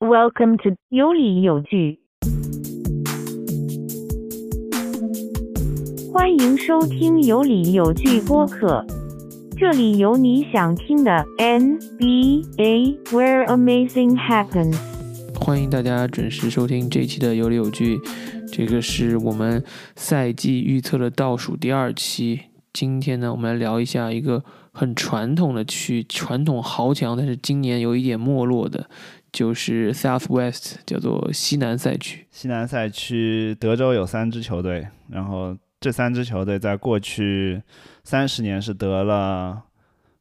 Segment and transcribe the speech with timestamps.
[0.00, 2.00] Welcome to 有理有据，
[6.12, 8.84] 欢迎收听有理有据播客，
[9.56, 14.76] 这里有你想听的 NBA where amazing happens。
[15.40, 18.00] 欢迎大家准时收听这期的有理有据，
[18.52, 19.64] 这个是我们
[19.94, 22.40] 赛季预测的倒数第二期。
[22.72, 24.42] 今天呢，我们来聊一下一个
[24.72, 28.90] 很传统的区，传统豪强，但是今年有一点没落的，
[29.34, 32.24] 就是 South West，叫做西南赛区。
[32.30, 37.60] 西南赛区，德州有三支球队，然后这三支球队在过去
[38.04, 39.64] 三十年是得了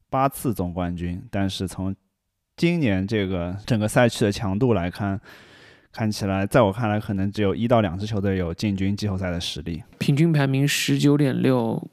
[0.10, 1.96] 八次总冠军，但是从
[2.58, 5.22] 今年这个整个赛区的强度来看，
[5.92, 9.84] 看起来，在我看来，可能只有一到两支球队有进军季后赛的实力。
[10.00, 11.88] 平均排名十九点六，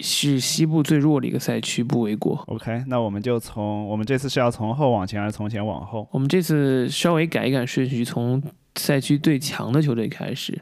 [0.00, 2.42] 是西部最弱的一个赛区，不为过。
[2.46, 6.08] OK，那我们就从我们这次是要从后往前，还是从前往后？
[6.12, 8.42] 我们这次稍微改一改顺序，从
[8.76, 10.56] 赛区最强的球队开始，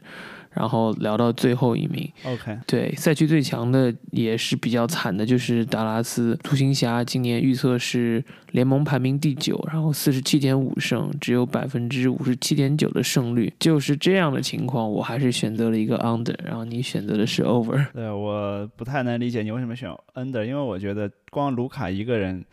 [0.57, 2.11] 然后聊到最后一名。
[2.25, 17.85] OK，对，赛区最强的也是比较惨的，就是达拉斯独行侠，今年预测是联盟排名第九，然后四十七点五胜，只有百分之五十七点九的胜率，就是这样的情况，我还是选择了一个 under，然后你选择的是 over。
[17.93, 22.43] 对，我不太能理解你为什么选 under，因为我觉得光卢卡一个人，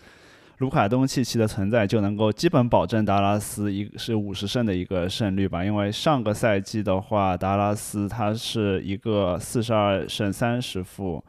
[0.59, 5.65] 卢卡东契奇的存在就能够基本保证达拉斯一是五十胜的一个胜率吧。
[5.65, 11.23] 因为上个赛季的话，达拉斯它是一个四十二胜三十负，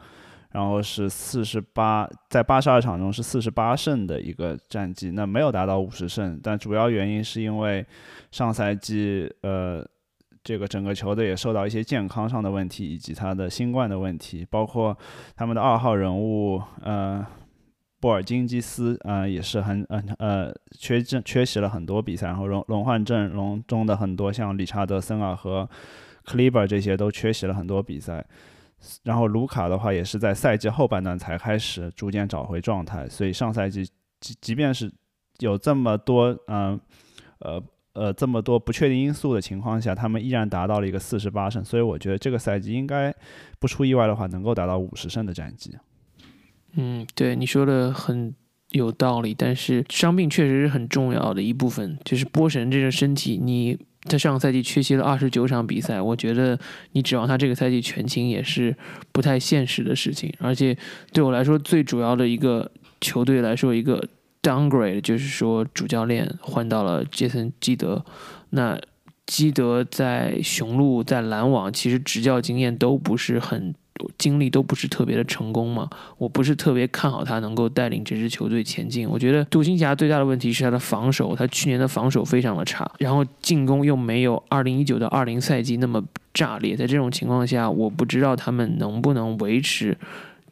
[0.52, 7.86] 然后是四十八，在八十二场中是四十八胜的一个战绩，那没有达到五十胜，但主要原因是因为
[8.31, 9.86] 上赛季呃。
[10.48, 14.96] 这个整个球队也受到一些健康上的问题，以及他的新冠的问题，包括
[15.36, 17.26] 他们的二号人物呃
[18.00, 25.68] 波尔津基斯呃也是很呃呃缺阵缺席了很多比赛，然后轮轮换阵容中的很多像理查德森啊和
[26.26, 28.26] Kleber 这些都缺席了很多比赛。
[29.04, 33.84] 然后卢卡的话也是在赛季后半段才开始逐渐找回状态，所以上赛季
[34.19, 34.92] 即即便是
[35.40, 36.80] 有这么多嗯
[37.40, 43.12] 呃呃这么多不确定因素的情况下，他们依然达到了一个四十八胜，所以我觉得这个赛季应该
[43.58, 45.75] 不出意外的话，能够达到五十胜的战绩。
[46.75, 48.34] 嗯，对，你说的很
[48.72, 51.97] 有道理，但是伤病确实是很重要的一部分。
[52.03, 56.59] 就是波神这个身体，你他上个赛季缺席了二十九场比赛，我觉得
[56.91, 58.75] 你指望他这个赛季全勤也是
[59.12, 60.34] 不太现实的事情。
[60.40, 60.78] 而且
[61.12, 62.72] 对我来说，最主要的一个
[63.02, 64.07] 球队来说，一个
[64.42, 68.06] downgrade 就是说主教练换到了杰森基德，
[68.52, 68.80] 那。
[69.28, 73.74] 基德在雄鹿、在篮网，其实执教经验都不是很
[74.17, 79.09] 经历都不是特别的成功嘛，我不是特别看好他能够带领这支球队前进。
[79.09, 86.75] 我觉得独行侠最大的问题是他的防守，他去年的防守非常的差，然后进攻又没有二零一九到二零赛季那么炸裂。
[86.75, 89.97] 在这种情况下，我不知道他们能不能维持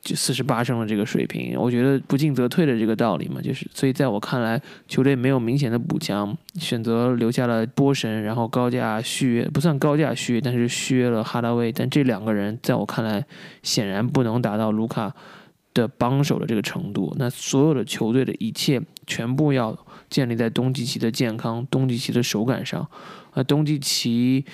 [0.04, 1.58] 就四十八胜的这个水平。
[1.58, 11.72] 我觉得不进则退的这个道理嘛，就是所以在我看来，球队没有明显的补强，选择留下了波神，然后高价续约，不算高价续约，但是续约了哈达威。
[11.72, 13.26] 但这两个人在我看来，
[13.64, 15.14] 显然不能达到卢卡
[15.74, 17.16] 的帮手的这个程度。
[17.18, 19.78] 那所有的球队的一切全部要
[20.10, 22.86] 建立在东契奇的健康、东契奇的手感上。
[23.36, 24.46] 那，东契奇，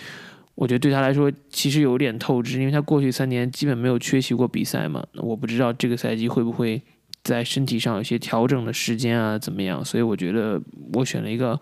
[0.59, 5.01] 我觉得对他来说其实有点透支，因为他过去三年基本没有缺席过比赛嘛。
[5.15, 6.81] 我不知道这个赛季会不会
[7.23, 9.83] 在身体上有些调整的时间啊，怎么样？
[9.85, 10.61] 所以我觉得
[10.91, 11.57] 我选了一个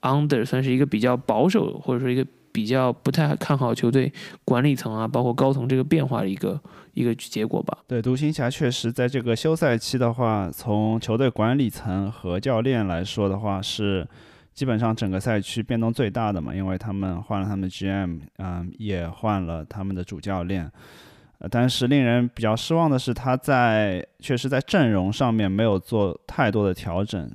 [0.00, 4.10] under，算是一个比较保守，或者说一个比较不太看好球队
[4.46, 6.58] 管理层啊，包括高层这个变化的一个
[6.94, 7.76] 一个结果吧。
[7.86, 14.08] 对，独行侠确实在这个休赛期的话，从球队管理层和教练来说的话，是
[14.58, 20.68] 基本上整个赛区变动最大的嘛，因为他们换了他们 GM，嗯，也换了他们的主教练。
[21.38, 27.30] 呃，但是令人比较失望的是，他在确实在阵容上面没有做太多的调整，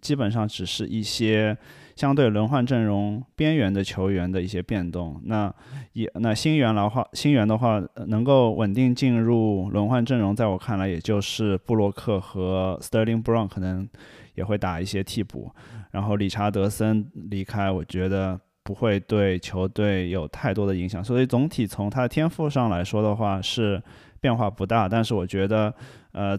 [0.00, 1.58] 基本上只是一些
[1.96, 5.20] 相对轮换阵容边缘的球员的一些变动。
[5.24, 5.52] 那
[5.94, 13.88] 也那新援的话，新援的话能够稳定进入轮换阵容，在我看来也就是布洛克和 Sterling Brown 可能
[14.36, 15.50] 也会打一些替补，
[15.90, 21.02] 然后理查德森离开，我觉得不会对球队有太多的影响。
[21.02, 23.82] 所以总体从他的天赋上来说的话是
[24.20, 25.74] 变化不大，但是我觉得
[26.12, 26.38] 呃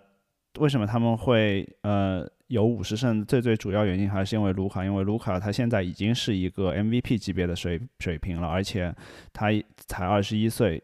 [0.60, 8.94] 为什么他们会呃有五十胜，最最主要原因还是因为卢卡，因为卢卡他现在已经是一个 MVP 级别的水水平了，而且
[9.32, 9.48] 他
[9.88, 10.84] 才二十一岁，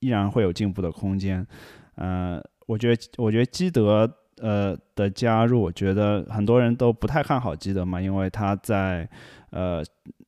[0.00, 1.46] 依然会有进步的空间。
[1.94, 4.08] 呃，我觉得我觉得基德
[4.40, 9.08] 呃的加入，我觉得很多人都不太看好基德嘛，因为他在
[9.50, 9.82] 呃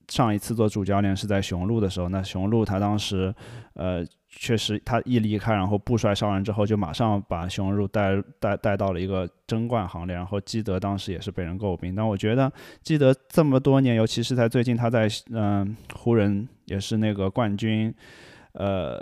[0.09, 3.35] 上一次做主教练是在雄鹿的时候，那雄鹿他当时
[3.75, 12.53] 呃确实他一离开，然后布帅上任之后，就马上把雄鹿带带带到了一个争冠行列，然后基德当时也是被人诟病，但我觉得
[12.83, 17.95] 基德这么多年，尤其是在最近他在嗯湖人也是那个冠军，
[18.53, 19.01] 呃。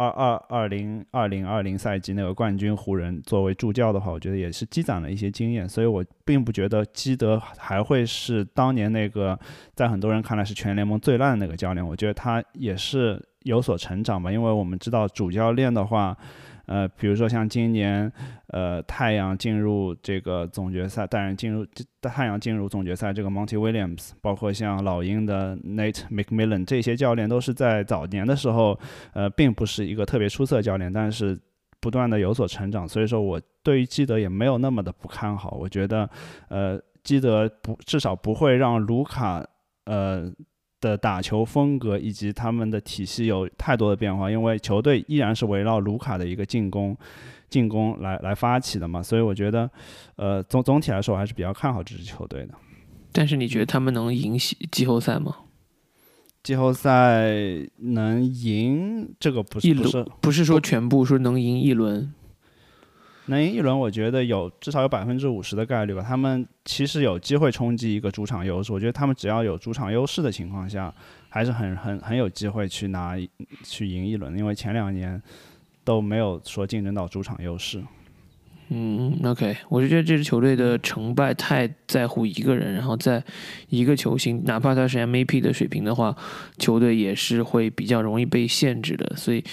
[0.00, 9.38] 二二二零二零二零赛季那个冠军湖人作为助教的话，我觉得也是积攒了一些经验，所以我并不觉得基德还会是当年那个
[9.74, 11.86] 在很多人看来是全联盟最烂的那个教练。
[11.86, 16.16] 我觉得他也是有所成长吧，因为我们知道主教练的话。
[16.70, 18.10] 呃，比如说像今年，
[18.46, 21.66] 呃，太阳进入这个总决赛，当然进入
[22.00, 28.78] 太阳进入总决赛，这个 Monty Williams，包括像老鹰的 Nate McMillan 这些教练都是在早年的时候，
[29.14, 31.36] 呃，并不是一个特别出色教练，但是
[31.80, 36.08] 不断的有所成长，所以说我对于基德也没有那么的不看好，我觉得，
[36.48, 39.44] 呃，基德不至少不会让卢卡，
[39.86, 40.32] 呃。
[40.80, 46.96] 的打球风格以及他们的体系有太多的变化，因为球队依然是围绕卢卡的一个进攻，
[47.48, 49.70] 进攻来来发起的嘛，所以我觉得，
[50.16, 52.54] 呃，总总体来说我还是比较看好这支球队的。
[53.12, 54.38] 但是你觉得他们能赢
[54.70, 55.36] 季后赛吗？
[56.42, 57.34] 季后赛
[57.76, 62.12] 能赢这个不是不是不是说全部说能赢一轮。
[63.30, 66.04] 能赢一轮，我觉得有至少有百分之五十的概率吧。
[66.06, 68.72] 他们其实有机会冲击一个主场优势。
[68.72, 70.92] 我觉得他们只要有主场优势的情况下，
[71.28, 73.16] 还是很很很有机会去拿
[73.62, 74.36] 去赢一轮。
[74.36, 75.22] 因为前两年
[75.84, 77.80] 都没有说竞争到主场优势。
[78.68, 83.22] 嗯，OK，我就觉得这支球队的成败太在乎一个人，然后在
[83.68, 86.16] 一个球星，哪怕他是 MVP 的水平的话，
[86.58, 89.14] 球队也是会比较容易被限制的。
[89.16, 89.44] 所以。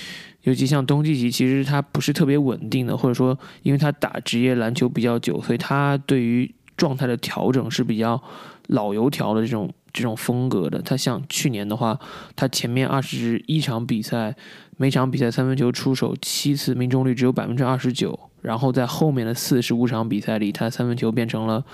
[0.47, 8.23] 尤其像东契奇，其实他不是特别稳定的，或者说，因为他打职业篮球比较久，所以他对于状态的调整是比较
[8.67, 10.81] 老油条的这种这种风格的。
[10.81, 11.99] 他像去年的话，
[12.33, 14.33] 他前面二十一场比赛，
[14.77, 21.65] 每场比赛三分球出手七次，命中率只有百分之二十九，然后在后面的四十五场比赛里，他三分球变成了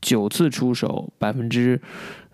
[0.00, 1.82] 九次出手，百分之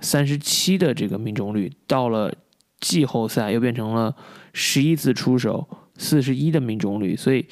[0.03, 2.35] 三十七的这个命中率，到了
[2.81, 4.15] 季后赛又变成了
[4.53, 5.67] 十一次出手。
[5.99, 7.47] 四十一的命中率，所以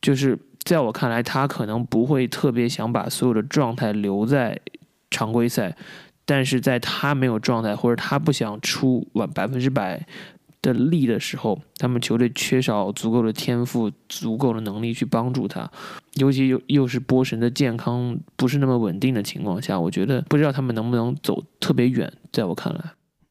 [0.00, 4.58] 就是在我看来，他可能不会特别想把所有的状态留在
[5.10, 5.76] 常规赛，
[6.24, 10.06] 但是在他没有状态或者他不想出完百分之百
[10.60, 15.70] 的力的时候，他们球队缺少足够的天赋、足够的能力去帮助他，
[16.14, 22.12] 尤其又又是波神的健康不是那么稳定的情况下，我觉得不知道他们能不能走特别远。
[22.30, 22.80] 在我看来，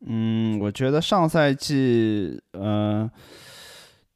[0.05, 3.09] 嗯，我觉得上赛季，嗯。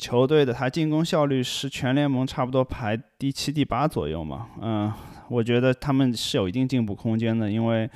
[0.02, 4.92] 球队的他进攻效率是全联盟差不多排第七、第八左右嘛，嗯，
[5.30, 7.88] 我觉得他们是有一定进步空间的，因为，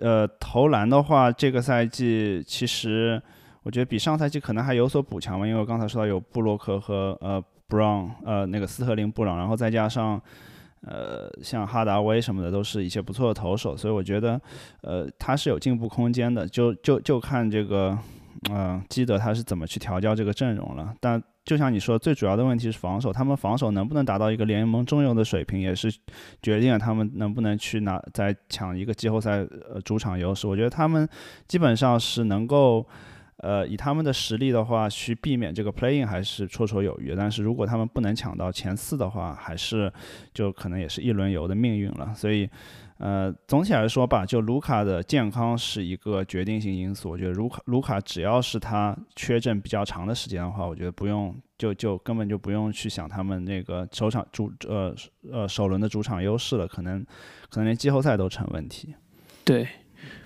[0.00, 3.22] 呃，投篮的话，这个赛季其实
[3.62, 10.20] 我觉得比上赛季可能还有所补强嘛，因为我刚才说到有布洛克和呃布朗，呃那个斯特林布朗，然后再加上，
[10.80, 14.40] 呃像哈达威什么的都是一些不错的投手，所以我觉得，
[14.82, 17.96] 呃他是有进步空间的，就就就看这个，
[18.50, 21.22] 嗯，基德他是怎么去调教这个阵容了，但。
[21.44, 25.94] 就像你说，最主要的问题是防守，他们防守能不能达到一个联盟中游的水平，也是
[26.40, 30.46] 决定了他们能不能去拿在抢一个季后赛呃主场优势。
[30.46, 31.06] 我觉得他们
[31.46, 32.86] 基本上是能够，
[33.44, 37.14] 呃，以他们的实力的话，去避免这个 playing 还是绰绰有余。
[37.14, 39.92] 但是如果他们不能抢到前四的话，还是
[40.32, 42.14] 就可能也是一轮游的命运了。
[42.14, 42.48] 所以。
[42.98, 47.10] 呃，总体来说吧，就卢卡的健康是一个决定性因素。
[47.10, 54.94] 我觉得卢卡卢卡只要是他缺阵比较长的时间的话，我觉得不用就就根本就不用去想他们那个首场主呃
[55.28, 57.04] 呃首轮的主场优势了，可能
[57.50, 58.94] 可能连季后赛都成问题。
[59.44, 59.66] 对，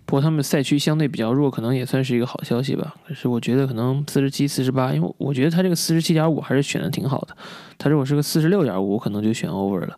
[0.08, 2.94] 不过他们赛区相对比较弱，可能也算是一个好消息吧。
[3.06, 7.36] 可是我觉得可能四十七、四十八，因为我觉得他这个四十七点五还是选的挺好的。
[7.76, 9.94] 他如果是个四十六点五，可能就选 over 了。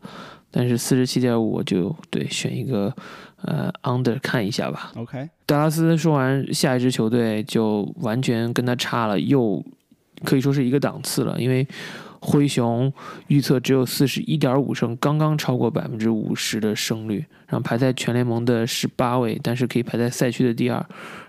[0.51, 2.93] 但是四十七点五，我就对选一个
[3.43, 4.91] 呃 under 看一下吧。
[4.97, 9.65] OK，达拉斯说完下一支球队就完全跟他差了，又
[10.25, 11.41] 可以说是一个档次了。
[11.41, 11.65] 因为
[12.21, 12.93] 灰熊
[13.29, 20.85] 预测只有四十一点五胜，刚刚超过百分之五十的胜率，然后排在全联盟的十八位，但是可以排在赛区的第二。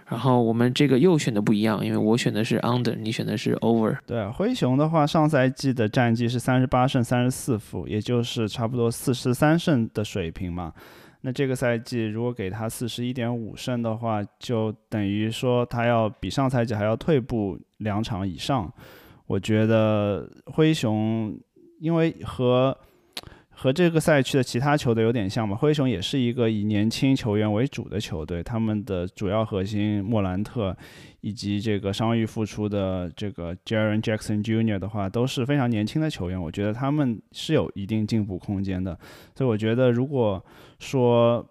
[0.08, 3.98] 然后我们这个又选的不一样，因为我选的是 under，你选的是 over。
[4.06, 10.74] 对，灰熊的话，上赛季的战绩是三十八胜三十四负，也就是差不多四十三胜的水平嘛。
[11.22, 18.70] 那这个赛季如果给他四十一点五胜的话，就等于说他要比上赛季还要退步两场以上。
[19.32, 21.40] 我觉得灰熊
[21.80, 22.78] 因为和
[23.50, 25.56] 和这个赛区的其他球队有点像嘛。
[25.56, 30.76] 灰熊也是一个以年轻球员为主的球队，他们的主要核心莫兰特
[31.22, 34.78] 以及这个伤愈复出的这个 Jaren Jackson Jr.
[34.78, 39.00] 的话都是非常年轻的球员，我觉得他们是有一定进步空间的。
[39.34, 40.44] 所以我觉得如果
[40.78, 41.48] 说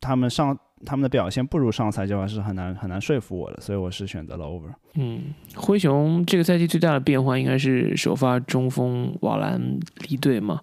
[0.00, 4.72] 他们上他们的表现不如上赛季的话，是很难很难说服我的，所以我是选择了 over。
[4.94, 9.60] 嗯，灰熊这个赛季最大的变化应该是首发中锋瓦兰
[10.08, 10.60] 离队嘛。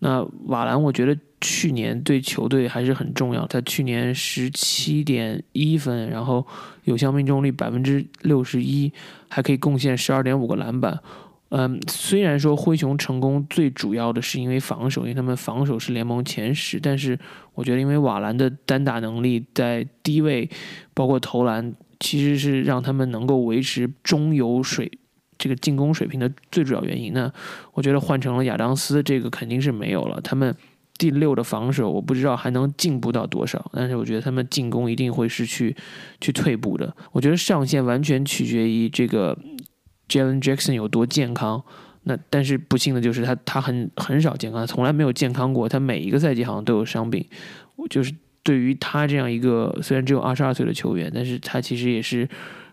[0.00, 3.46] 那瓦兰，我觉得去年对球队还是很重要。
[3.46, 6.46] 他去年十七点一分，然后
[6.84, 8.90] 有效命中率百分之六十一，
[9.28, 10.98] 还可以贡献十二点五个篮板。
[11.50, 17.18] 嗯，虽然说灰熊成功最主要的是因为防守，因为他们防守是联盟前十，但是
[17.54, 20.48] 我觉得因为瓦兰的单打能力在低位，
[20.94, 24.88] 包括投篮，其实是让他们能够维持中游水
[25.36, 27.32] 这个进攻水平的最主要原因那。
[27.74, 30.20] 我觉得换成了亚当斯，这个肯定是没有了。
[30.20, 30.54] 他们
[30.98, 35.74] 第六的防守，我不知道还能进步到多少，但是我觉得他们进攻一定会是去
[36.20, 36.94] 去退步的。
[37.10, 39.36] 我觉得上限完全取决于这个。
[40.10, 41.62] Jalen Jackson 有多健康？
[42.02, 45.68] 那但是不幸的就是他他很很少健康，从来没有健康过。
[45.68, 47.24] 他每一个赛季好像都有伤病。
[47.76, 48.12] 我就是
[48.42, 52.26] 对于他这样一个虽然只有二十二岁的球员，但是他其实也是，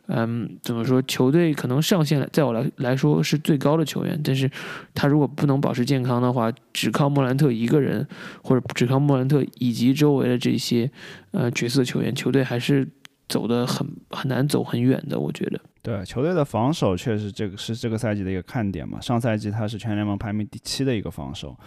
[0.08, 1.02] 嗯，怎么说？
[1.02, 4.20] 球队可能上限在我来来说是最高的球员。
[4.24, 4.50] 但是
[4.94, 8.08] 他如果不能保持健康的话，只靠莫兰特一个人，
[8.42, 10.90] 或者只靠莫兰特以及周围的这些
[11.32, 12.88] 呃角色球员，球队还是
[13.28, 15.20] 走的很很难走很远的。
[15.20, 15.60] 我觉得。
[15.82, 19.00] 对球队的防守确实这个是这个赛季的一个看点嘛。
[19.00, 21.58] 上赛季他是全联盟排名第七的一个防守，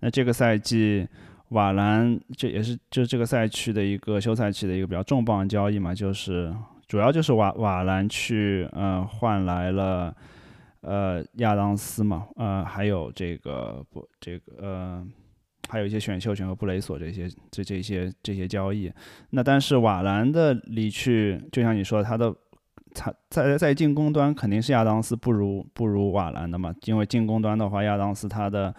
[0.00, 1.08] 那这个赛季
[1.48, 6.54] 瓦兰这也是就这个赛区的一个休赛期的一个比较重磅交易嘛，就是
[6.86, 10.14] 主要就是瓦瓦兰去呃换来了
[10.82, 15.06] 呃亚当斯嘛，呃还有这个不这个呃
[15.72, 18.92] 还有一些选秀权和布雷索这些这这些这些交易。
[19.30, 22.34] 那但是瓦兰的离去，就像你说他的。
[22.94, 28.74] 他在在进攻端肯定是亚当斯不如不如瓦兰的嘛，因为进攻端的话，亚当斯他的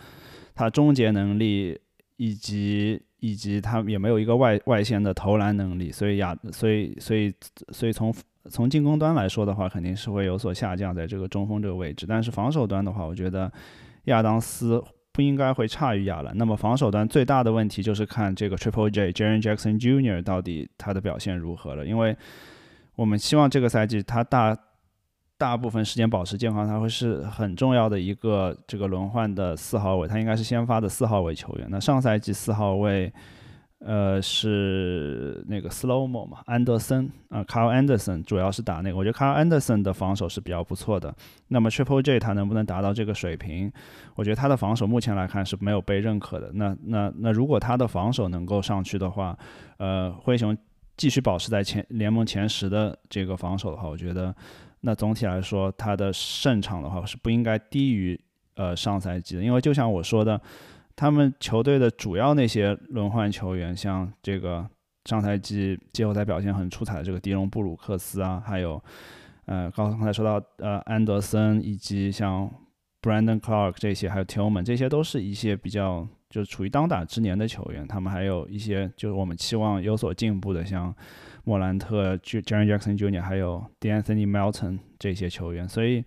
[0.53, 1.75] 他终结能力
[2.17, 7.33] 以及以及他也没有一个外外线的投篮能力，所以亚所以所以
[7.71, 8.13] 所以从
[8.51, 12.05] 从进攻端来说的话，肯定是会有所下降在这个中锋这个位置。
[12.07, 13.51] 但是防守端的话，我觉得
[14.03, 14.79] 亚当斯
[15.13, 16.37] 不应该会差于亚兰。
[16.37, 20.21] 那么防守端最大的问题就是看这个 Triple J Jaren Jackson Jr.
[20.21, 22.17] 到底他的表现如何了，因为。
[22.95, 24.55] 我们希望这个赛季他大
[25.35, 31.67] 大部分时间保持健康，他会是很重要的一个这个轮换的四号位，他应该是先发的四号位球员。
[31.71, 33.11] 那上赛季四号位，
[33.85, 41.13] 呃，是那个 Slowmo 嘛，安德森啊，Carl Anderson 主要是打那个，我觉得 Carl Anderson 的防守是比较不错的。
[41.49, 43.71] 那么 Triple J 他能不能达到这个水平？
[44.15, 46.51] 我觉得他的防守目前来看是没有被认可的。
[46.53, 49.37] 那那那如果他的防守能够上去的话，
[49.77, 50.57] 呃，灰熊。
[50.95, 54.33] 继续保持在前联盟前十的这个防守的话，我觉得
[54.81, 58.17] 那总体来说，他的胜场的话是不应该低于
[58.53, 60.39] 呃上赛季的，因为就像我说的，
[60.95, 64.67] 他们球队的主要那些轮换球员，像这个
[65.05, 68.81] 上赛季季后赛表现很出彩的这个迪隆布鲁克斯啊，还有
[69.45, 72.49] 呃刚刚才说到呃安德森以及像
[73.01, 76.07] Brandon Clark 这些，还有 Tillman，这些都是一些比较。
[76.29, 80.91] 就是处于当打之年的球员，他们还有一些就是我们期望有所进步的，像
[81.43, 83.21] 莫兰特、Jerry Jackson Jr.
[83.21, 85.69] 还有 D'Anthony Melton 这些球员。
[85.69, 86.03] 所以，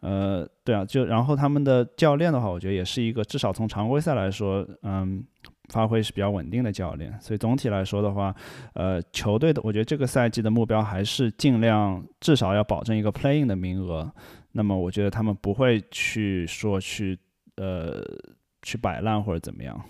[0.00, 5.24] 呃，对啊，就然后他们的教练的话，我觉得也是一个至少从常规赛来说，嗯，
[5.68, 7.16] 发挥是比较稳定的教练。
[7.20, 8.34] 所以总体来说的话，
[8.74, 14.12] 呃，球队的我觉得这个赛季的目标还是尽量至少要保证一个 Playing 的名额。
[14.52, 17.18] 那么我觉得他们不会去说去
[17.56, 18.02] 呃。
[18.62, 19.80] 去摆烂或者怎么样？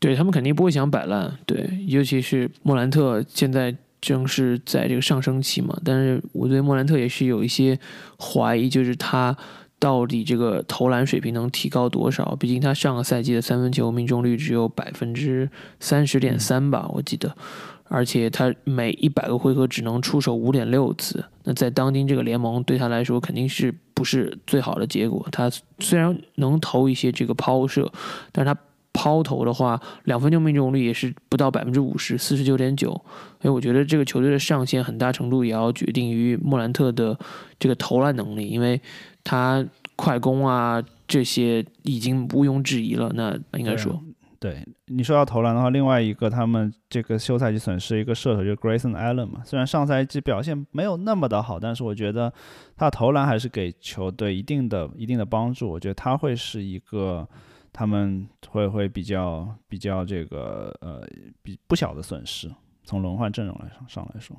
[0.00, 5.74] 对他们肯定不会想摆烂，对，尤其是莫兰特现在正是在这个上升期嘛。
[5.84, 7.78] 但是我对莫兰特也是有一些
[8.18, 9.36] 怀疑，就是他
[9.78, 12.36] 到底这个投篮水平能提高多少？
[12.36, 15.48] 毕竟他上个赛季的三分球命中率只有百分之
[15.80, 17.34] 三十点三吧，我记得。
[17.86, 25.24] 而且他每一百个回合只能出手五点六次，那在当今这个联盟对他来说肯定是不是最好的结果。
[25.30, 27.92] 他虽然能投一些这个抛射，
[28.32, 28.58] 但是他
[29.04, 32.90] 抛投的话，两分球命中率也是不到百分之五十，四十九点九。
[33.38, 37.14] 所以我觉得这个球队的上限很大程度也要决定于莫兰特的
[37.58, 38.80] 这个投篮能力，因为
[39.22, 39.62] 他
[39.94, 43.12] 快攻啊这些已经毋庸置疑了。
[43.14, 44.00] 那应该说。
[44.40, 49.42] 对你说到投篮的话，另外一个他们这个休赛季损失一个射手，就是 Grayson Allen 嘛。
[49.44, 52.32] 虽然上赛季表现没有那么的好，但是我觉得
[52.74, 55.70] 他投篮还是给球队一定的一定的帮助。
[55.70, 57.26] 我觉得他会是一个
[57.74, 61.06] 他们会会比较比较这个呃
[61.42, 62.50] 比不小的损失。
[62.86, 64.36] 从轮换阵容来上上来说，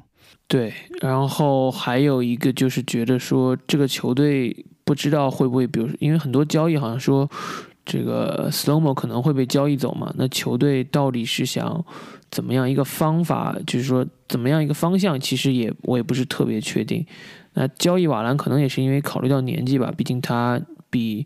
[0.47, 7.27] 对，然后还有一个就是觉得说这个球队不知道会不会，比如因为很多交易好像说
[7.83, 11.83] 这个 Slomo 可能会被交易走嘛，那球队到底是想
[12.29, 17.03] 怎么样一个方法，就是说怎么样一个方向，其实也我也不是特别确定。
[17.53, 20.61] 那交易瓦兰可能也是因为考虑到年纪吧，毕竟他
[20.95, 21.25] 比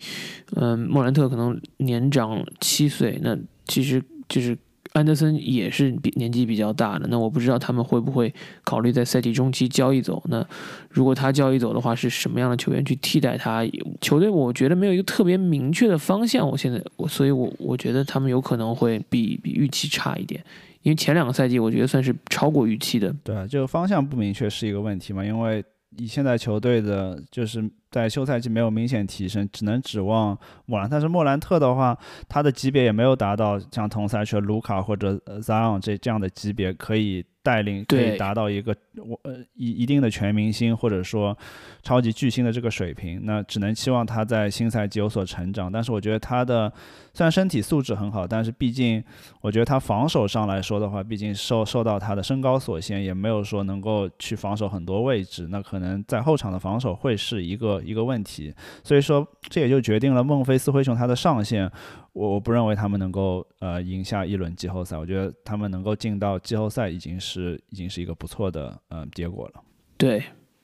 [0.55, 4.57] 嗯莫兰特可能年长七岁，那其实就是。
[4.93, 8.33] 安德森也是比年纪比较大的，那我不知道他们会不会
[8.63, 10.21] 考虑在赛季中期交易走。
[10.29, 10.43] 那
[10.89, 13.63] 如果他交易走的话，是什么样的球员去替代他？
[14.01, 16.45] 球队我觉得没有一个特别明确的方向。
[16.45, 20.43] 我现在我，所以我我觉得他们有可能会比比预期差一点，
[20.81, 23.15] 因为前两个赛季我觉得算是超过预期的。
[23.23, 25.23] 对啊，这个方向不明确是一个问题嘛？
[25.23, 25.63] 因为
[25.99, 30.89] 以现在球队的，就是在休赛季没有明显提升，只能指望莫兰。
[30.89, 37.25] 但是莫兰特的话，他的级别也没有达到像同赛区的卢卡或者 Zion 这这样的级别，可以。
[37.41, 41.35] 带领可以达到一个我呃一一定的全明星或者说
[41.81, 45.71] 超级巨星的这个水平，那只能期望他在新赛季有所成长。
[45.71, 46.71] 但是我觉得他的
[47.13, 49.01] 虽然身体素质很好，但是毕竟
[49.39, 55.47] 我觉得他防守上来说的话，毕竟受受到他的身高所限，也没有说能够去防守很多位置。
[55.49, 58.53] 那可能在后场的防守会是一个一个问题。
[58.83, 61.69] 所以说这也就决定了孟菲斯灰熊他的上限。
[62.13, 69.61] 我我不认为他们能够呃赢下一轮季后赛，我觉得他们能够进到季后赛已经是已经是一个不错的呃结果了。
[69.95, 70.23] 对，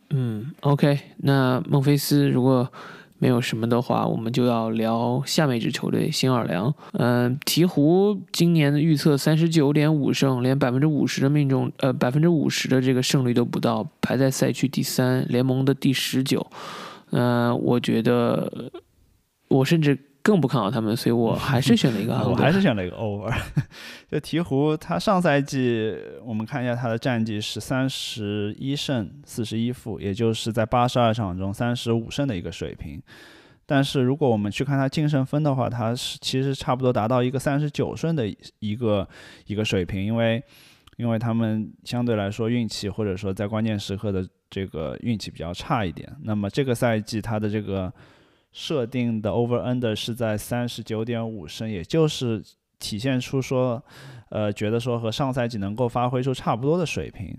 [0.10, 2.70] 嗯，OK，那孟菲斯如果
[3.20, 6.74] 没有什么的话，我们就要聊下面一支球队新奥尔良。
[6.94, 16.46] 嗯，鹈鹕今年的预测三十九点五胜，连百分之五十的命中呃百分之五十的这个胜率都不到，排在赛区第三，联盟的第十九。
[17.16, 18.72] 嗯，我觉得
[19.48, 19.98] 我甚至。
[20.26, 23.32] 更不看好他们，所以我还是选了一个， 我还是选了一个 over。
[24.10, 25.96] 就鹈鹕，他上赛季
[26.26, 33.00] 我们看一下他的战绩是三十一胜四十一负，也就是在八十二场中三十五胜的一个水平。
[33.68, 39.08] 但是如果我们去看他净胜分的话，他是其实差不多达到一个三十九胜的一个
[39.46, 40.44] 一个水平，因为
[40.98, 46.12] 因为他们相对来说运气或者说在关键时刻的这个运气比较差一点。
[46.24, 47.92] 那么这个赛季他的这个。
[48.58, 52.42] 设定的 over under 是在三十九点五升，也就是
[52.80, 53.84] 体现出说，
[54.30, 57.38] 呃，觉得说和上赛季能够发挥出差不多的水平。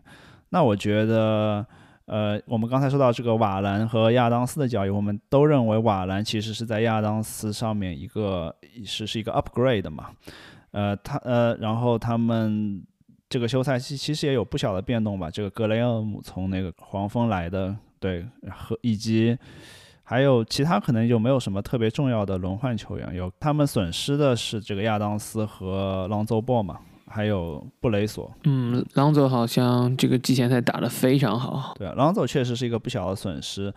[0.51, 1.67] 那我觉得，
[2.05, 10.11] 呃，我们刚才说到这个瓦兰和亚当斯的交易，我们都认为瓦兰其实是在亚当斯上面一个是是一个 upgrade 嘛，
[10.73, 12.85] 呃，他呃，然后他们
[13.37, 19.37] 这个休赛期其实也有不小的变动吧，这个格雷厄姆从那个黄蜂来的，对，和以及。
[20.09, 28.33] 还有其他可能就没有什么特别重要的轮换球员，有他们损失的是这个亚当斯和朗佐鲍嘛，还有布雷索。
[28.45, 31.75] 嗯，朗佐好像这个季前赛打得非常好。
[31.77, 33.75] 对啊，朗佐确实是一个不小的损失，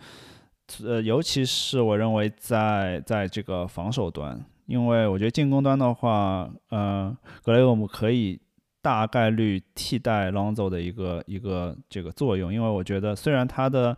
[0.84, 8.38] 呃，尤其是我认为在在这个防守端，因为我觉得进攻端的话，呃，格雷厄姆可以
[8.82, 13.96] 大概率替代朗佐的一个一个这个作用，因为我觉得虽然他的。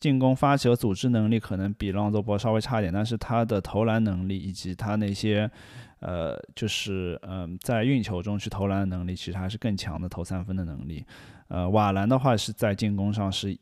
[0.00, 5.50] 进攻发起和组织能力可能比朗佐波稍微差一点，但是他的投篮能力以及他那些，
[5.98, 11.04] 呃，就是嗯，在运球中去投篮的能力，其实还是更强的投三分的能力。
[11.48, 13.58] 呃，瓦兰的话是在进攻上是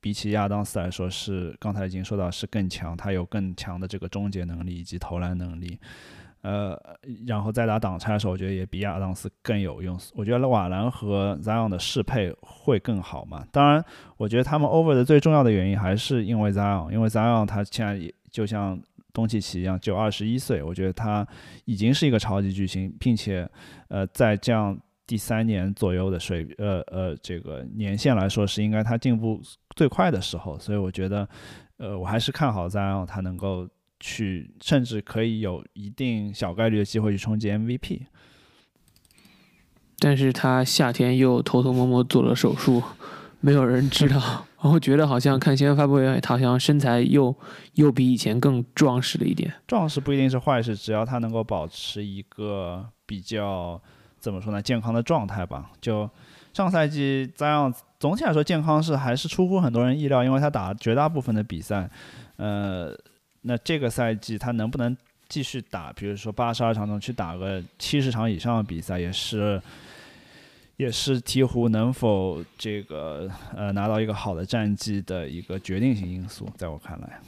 [0.00, 5.78] 比起亚当斯来说是刚才已经说到是更强，他有更强的这个终结能力以及投篮能力。
[6.46, 6.80] 呃，
[7.26, 9.98] 然后再打挡拆的时候，我觉得也比亚当斯更有用。
[10.14, 13.44] 我觉得瓦兰和 Zion 的适配会更好嘛。
[13.50, 13.84] 当然，
[14.16, 18.80] 我觉得他们 over 的最重要的原因还是因为 Zion，因为 Zion 他现在也就像
[19.12, 21.26] 东契奇一样，就二十一岁，我觉得他
[21.64, 23.48] 已经是一个超级巨星，并且
[23.88, 29.40] 呃，在这样第三年左右的水呃呃这个年限来说，是应该他进步
[29.74, 30.56] 最快的时候。
[30.60, 31.28] 所以我觉得，
[31.78, 33.68] 呃，我还是看好 Zion 他能够。
[34.06, 38.02] 去，甚至可以有一定小概率的机会去冲击 MVP，
[39.98, 42.80] 但是他夏天又偷偷摸摸做了手术，
[43.40, 44.46] 没有人知道。
[44.62, 47.34] 然后觉得好像看新闻发布会，他好像身材又
[47.74, 49.52] 又比以前更壮实了一点。
[49.66, 53.80] 壮实不一定是坏事，只要他能够保持一个比较
[54.20, 55.72] 怎么说呢，健康的状态吧。
[55.80, 56.08] 就
[56.52, 61.90] 上赛季这样，总体来说健康是还是出乎很多人意料，因为他打绝大部分的比赛，
[62.36, 62.96] 呃。
[63.46, 64.96] 那这个赛季他能不能
[65.28, 65.92] 继续打？
[65.92, 69.62] 比如说八十二场中去打个七十场以上的比赛，也是
[70.76, 77.20] 也是鹈鹕能否这个呃拿到一个好的战绩的一个决定性因素，在我看来。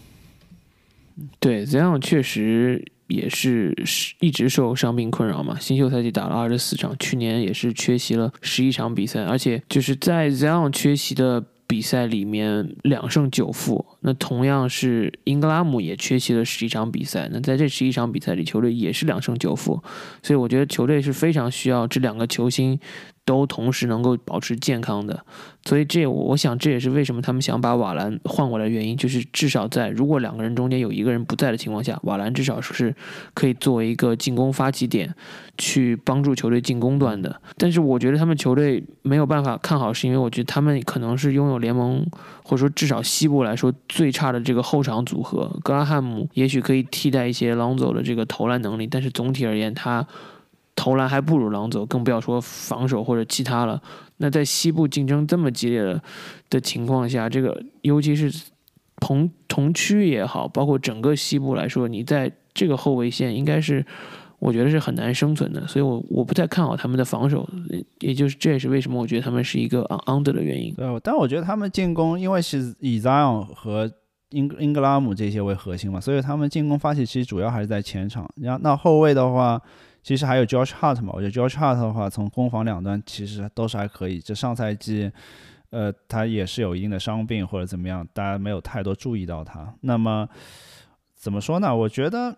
[1.38, 3.72] 对，这样确实也是
[4.18, 11.44] 一直受伤病困扰嘛，新秀赛季打了二十四场，去年也是缺席了十一场比赛，而且就是在 Zion 缺席的。
[11.68, 17.28] 比赛里面两胜九负，那同样是英格拉姆也缺席了十一场比赛。
[17.30, 19.80] 那在这十一场比赛里，球队也是两胜九负，
[20.22, 22.80] 所以我觉得球队是非常需要这两个球星。
[23.28, 25.22] 都同时能够保持健康的，
[25.62, 32.94] 所以这我想这也是为什么他们想把瓦兰换过来的原因，就是至少在如果两个人中间有一个人不在的情况下，瓦兰至少是
[33.34, 35.14] 可以作为一个进攻发起点，
[35.58, 37.38] 去帮助球队进攻端的。
[37.58, 42.02] 但是我觉得他们球队没有办法看好，是因为我觉得他们可能是拥有联盟
[42.42, 45.54] 或者说至少西部来说最差的这个后场组合。
[45.62, 50.06] 格拉汉姆也许可以替代一些朗佐的这个投篮能力，但是总体而言他。
[50.78, 53.82] 投篮还不如狼走，更不要说防守或者其他了。
[54.18, 56.00] 那在西部竞争这么激烈的
[56.48, 58.32] 的情况下，这个尤其是
[59.00, 63.84] 同同区也好，包括整个西部来说，你在这个后卫线应该是
[64.38, 65.66] 我觉得是很难生存的。
[65.66, 67.48] 所以，我我不太看好他们的防守，
[67.98, 70.72] 也就是这也是为什么我觉得他们是一个 under 的原因。
[70.74, 73.90] 对，但我觉得他们进攻，因为是以 Zion 和
[74.30, 78.30] 英英格拉姆这些为核心嘛，所以他们进攻发起其实主要还是在前场。
[78.36, 79.60] 然后那后卫的话。
[80.08, 84.18] 其实还有 George Hart 嘛，我觉得 George Hart 的话，从攻防两端其实都是还可以。
[84.18, 85.12] 这上赛季，
[85.68, 89.70] 呃，他也是有一定的伤病或者怎么样，大家没有太多注意到他。
[89.82, 90.26] 那么
[91.14, 91.76] 怎么说呢？
[91.76, 92.34] 我觉得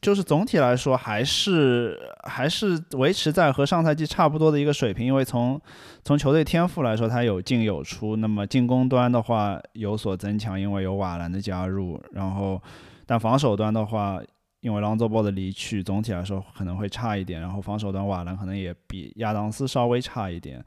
[0.00, 5.06] 就是总体来说，还是还是维持在和上赛季差不多的一个水平。
[5.06, 5.60] 因为从
[6.02, 8.16] 从球队天赋来说，他有进有出。
[8.16, 12.02] 那么进攻端的话有所增强，因为有瓦兰的加入。
[12.10, 12.60] 然后，
[13.06, 14.20] 但防守端的话。
[14.62, 17.40] 因为朗佐波的离去，总体来说可能会差一点。
[17.40, 20.64] 然后防守端瓦兰可能也比亚当斯稍微差一点。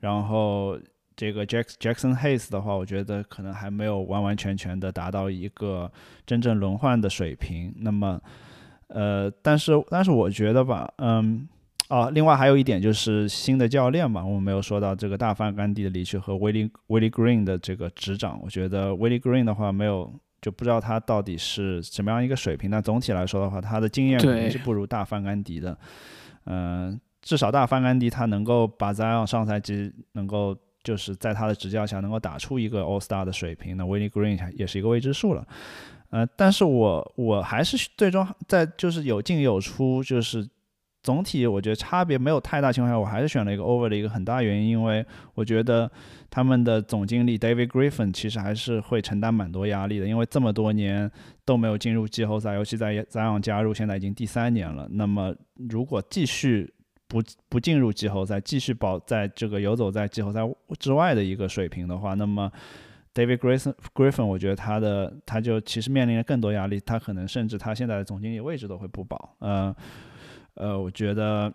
[0.00, 0.76] 然后
[1.14, 5.90] 这个 Jack Jackson Hayes 的话，我觉得可能还没有完完全全的达到一个
[6.26, 7.72] 真正轮换的水平。
[7.78, 8.20] 那么，
[8.88, 11.48] 呃，但是但是我觉得吧，嗯，
[11.88, 18.40] 哦，另外还有一点就是新的教练嘛，我们没有说到这个大范甘地的离去和威利威利 Green 的这个执掌。
[18.42, 20.12] 我觉得威利 Green 的话没有。
[20.40, 22.70] 就不知道他到底是什么样一个水平。
[22.70, 25.76] 但总体来说的话，他的经验肯定是不如大范甘迪的。
[26.44, 33.76] 嗯，至少大范甘迪他能够把 Zion 上赛季能够就是在他的执教下能够打出一个 All Star 的水平。
[33.76, 35.46] 那 Willie Green 也是一个未知数了。
[36.10, 40.48] 呃，但是我我还是最终在就是有进有出，就是。
[41.06, 45.88] 总体我觉得差别没有太大情况下，我还是选了一个 over 的一个很大原因，因为我觉得
[46.28, 51.08] 他们的总经理 David Griffin 其实还是会承担蛮多压力的，因为这么多年
[51.44, 54.88] 都没有进入季后赛，尤其在 Zion 加入，现在已经第三年了。
[54.90, 55.32] 那么
[55.70, 56.74] 如果继续
[57.06, 60.40] 不不进入季后赛，继续保在这个游走在季后赛
[60.80, 62.50] 之外的一个水平的话，那么
[63.14, 69.72] David Griffin Griffin 我觉得他的他就其实面临了更多压力，他可能甚至他现在的总经理位置都会不保，嗯。
[70.56, 71.52] 我觉得，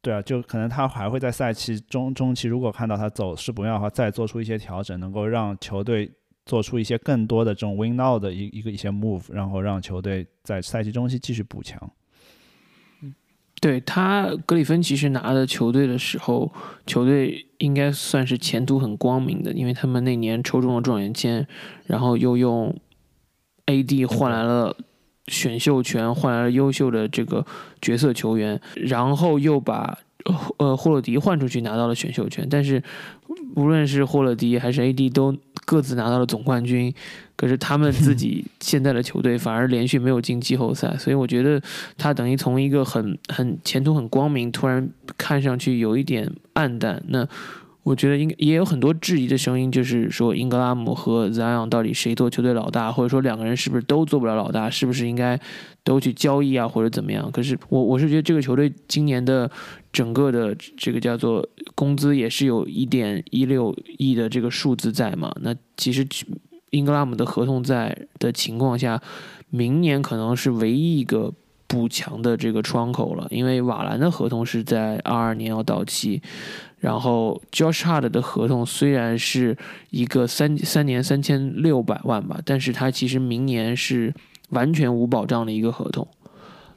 [0.00, 6.08] 对啊，就可能他还会在赛期中中期，如果看到他走势不妙的话，再做出一些调整，能够让球队
[6.46, 11.90] 做出一些更多的这种 win now 的一一个一些 move，然后让球队在赛季中期继续补强。
[13.02, 13.12] 嗯，
[13.60, 16.52] 对他格里芬其实拿的球队的时候，
[16.86, 21.44] 球队应该算是前途很光明的，因为他们那年抽中了状元签，
[21.86, 22.74] 然后又用
[23.66, 24.76] AD 换来了。
[25.28, 27.44] 选秀权换来了优秀的这个
[27.80, 29.96] 角色球员，然后又把
[30.58, 32.46] 呃霍勒迪换出去拿到了选秀权。
[32.50, 32.82] 但是
[33.54, 36.92] 无论是霍勒迪还是 AD 都各自拿到了总冠军，
[37.36, 40.96] 可是他们自己 现在的球队反而连续没有进季后赛。
[40.98, 41.60] 所以我觉得
[41.96, 47.02] 他等于从一个很很前途很光明，突然看上去有一点暗淡。
[47.08, 47.26] 那
[47.84, 55.40] 我觉得应也有很多质疑的声音，就是说英格拉姆和 Zion 到底谁做球队老大，或者说两个人是不是都做不了老大，是不是应该
[55.82, 57.30] 都去交易啊，或者怎么样？
[57.32, 59.50] 可是我我是觉得这个球队今年的
[59.90, 65.34] 整个的这个叫做工资也是有一点一六亿的这个数字在嘛。
[65.40, 66.06] 那其实
[66.70, 69.00] 英格拉姆的合同在的情况下，
[69.48, 71.32] 明年可能是唯一一个
[71.68, 76.20] 补强的这个窗口了，因为瓦兰的合同是在二二年要到期。
[76.80, 79.56] 然后，Josh Hart 的合同虽然是
[79.90, 84.14] 一个三三年三千六百万吧，但是他其实明年是
[84.50, 86.06] 完全无保障的一个合同。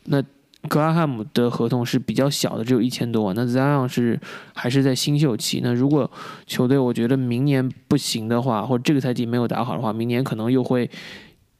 [0.05, 0.21] 那
[0.67, 3.35] 格拉汉姆的合同是比较小的，只有一千多万。
[3.35, 4.19] 那 Zion 是
[4.53, 5.61] 还是在新秀期。
[5.63, 6.09] 那如果
[6.47, 10.89] 球队我觉得明年不行的话，或者这个赛季没有打好的话，明年可能又会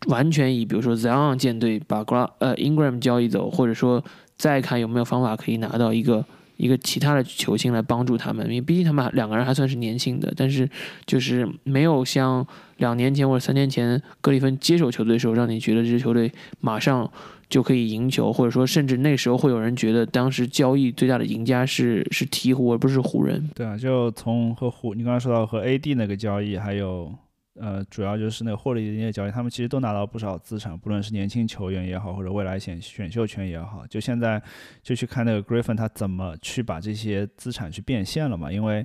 [0.08, 4.04] 完全以比如说 Zion 舰队把 Gra 呃 Ingram 交易走，或者说
[4.38, 6.26] 再看有没有方法可以拿到一个。
[6.58, 10.70] 一个其他的球星来帮助他们，因为毕竟他们两个人还算是年轻的，但是
[11.08, 12.46] 就是没有像
[12.78, 17.10] 两年前或者三年前格里芬接手球队的时候，让你觉得这支球队马上
[17.50, 23.50] 就可以赢球，或者说甚至那时候会有人觉得当时交易最大的赢家是是鹈鹕而不是湖人。
[23.56, 27.12] 对啊，就从和湖，你刚才说到和 AD 那个交易，还有
[27.62, 33.86] 呃，主要就是那个获利的那些交易，他们其实都拿到不少资产，不论是年轻球员也好，或者未来选选秀权也好。
[33.86, 34.41] 就现在
[34.82, 38.52] 就去看那个 Griffin 他怎么去把这些资产去变现了嘛？
[38.52, 38.84] 因为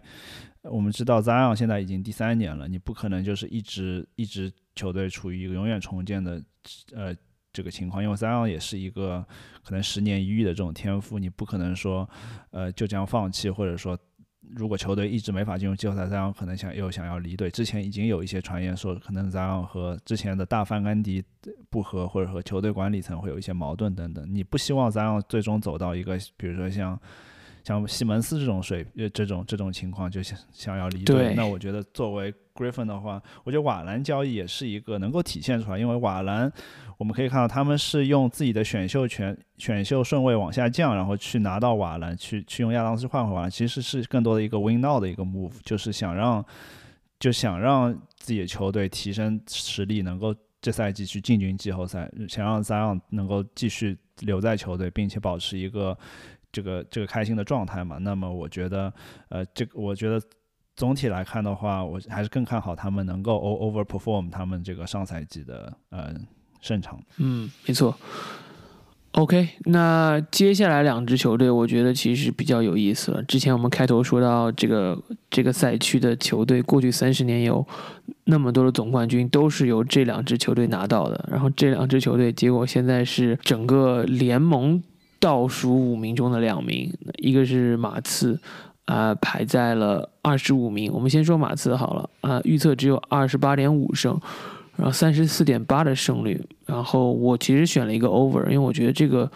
[0.63, 6.43] 我们知道 Zion 现在已经第三年了，你不可能就是一直一直球队处于一个永远重建的
[6.95, 7.17] 呃。
[7.53, 9.27] 这个情况，因为 Zion 也是一个
[9.65, 12.07] 可能十年一遇的这种天赋，你不可能说，
[12.51, 13.99] 呃，就这样放弃，或者说，
[14.55, 17.51] 如果球队一直没法进入季后赛，Zion 可能想又想要离队。
[17.51, 21.25] 之前已经有一些传言说，可能 Zion 和之前的大范甘迪
[21.71, 24.27] 不和，或者和球队管理层会有一些矛盾等等。
[24.29, 26.99] 你不希望 Zion 最终走到一个，比如说像。
[27.65, 36.49] 像西蒙斯这种水，呃，这种这种情况就想想要离队，那我觉得作为 Griffin 的话，我觉得瓦兰交易也是一个能够体现出来，因为瓦兰
[36.97, 46.45] 我们可以看到他们是用自己的选秀权、选秀顺位往下降，然后去拿到瓦兰，去去用亚当斯换回瓦兰，其实是更多的一个 win now 的一个 move，就是想让
[47.19, 55.97] 就想让自己的球队提升实力，能够这赛季去进军季后赛，想让 Zion 能够继续留在球队，并且保持一个。
[56.53, 58.91] 这个这个开心的状态嘛，那么我觉得，
[59.29, 60.19] 呃，这个我觉得
[60.75, 66.15] 总体来看的话，我还是更看好他们能够 overperform 他们这个上赛季的呃
[66.61, 66.99] 擅长。
[67.19, 67.97] 嗯，没错。
[69.13, 73.23] OK，那接下来两支球队，我觉得其实比较有意思了。
[73.23, 74.99] 之前我们开头说到这个
[75.31, 77.67] 这个赛区的球队，过去三十年有
[78.25, 84.83] 那么多的总冠军都是由这两支球队拿到的，然后这两支球队结果现在是整个联盟。
[85.19, 88.39] 倒数五名中的两名，一个是马刺，
[88.85, 90.93] 啊，排在了二十五名。
[90.93, 94.21] 我们先说马刺好了，啊，预测只有二十八点五胜，
[94.77, 96.41] 然后三十四点八的胜率。
[96.67, 99.31] 然后我其实选了一个 over，因为我觉得这个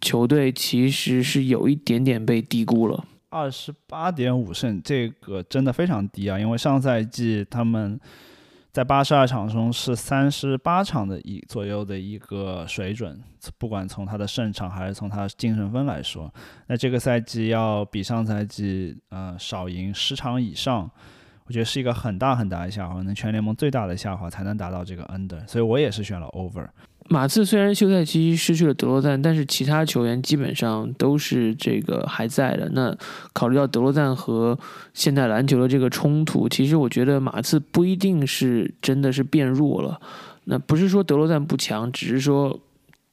[0.00, 3.04] 球队其实是有一点点被低估了。
[3.28, 6.38] 二十八点五胜，这个真的非常低啊！
[6.38, 8.00] 因为上赛季他们。
[8.72, 13.18] 在八十二场中是三十八场的一左右的一个水准，
[13.56, 16.30] 不管从他的胜场还是从他净胜分来说，
[16.66, 20.90] 那这个赛季要比上赛季呃少赢十场以上，
[21.46, 26.66] 我觉得是一个很大很大的下滑，能全联盟最大的下滑才能达到这个 under，所以我也是选了 over。
[27.08, 32.68] 马刺虽然休赛期失去了德罗赞，但是其他球员基本上都是这个还在的。
[32.72, 32.92] 那
[33.32, 34.58] 考虑到德罗赞和
[34.92, 40.00] 现代篮球的这个冲突，其实我觉得马刺不一定是真的是变弱了。
[40.46, 42.58] 那不是说德罗赞不强，只是说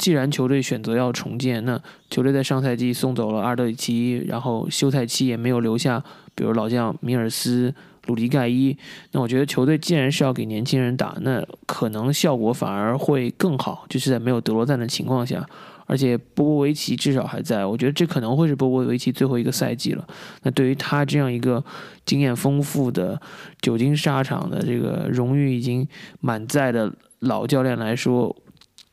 [0.04, 6.04] 既然球队选择要重建，那球队在上赛季送走了阿德里奇，然后休赛期也没有留下，
[6.36, 7.74] 比如老将米尔斯。
[8.08, 8.78] 鲁迪盖伊，
[9.14, 15.48] 那我觉得球队既然是要给年轻人打，那可能效果反而会更好，就是在没有德罗赞的情况下，
[15.86, 20.06] 而且波波维奇至少还在，我觉得这可能会是波波维奇最后一个赛季了。
[20.42, 21.64] 那对于他这样一个
[22.06, 23.18] 经验丰富的、
[23.62, 25.88] 久经沙场的、这个荣誉已经
[26.20, 28.36] 满载的老教练来说，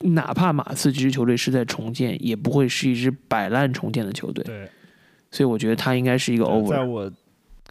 [0.01, 4.43] 哪怕马刺这支球队是在重建，也不会是一支摆烂重建的球队。
[4.45, 4.69] 对，
[5.31, 6.69] 所以我觉得他应该是一个 over。
[6.69, 7.11] 在我。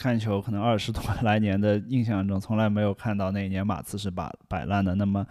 [0.01, 4.95] 看球可能二十多来年的印象中，从来没有看到那一年马刺是摆摆烂的。
[4.95, 5.27] 那么，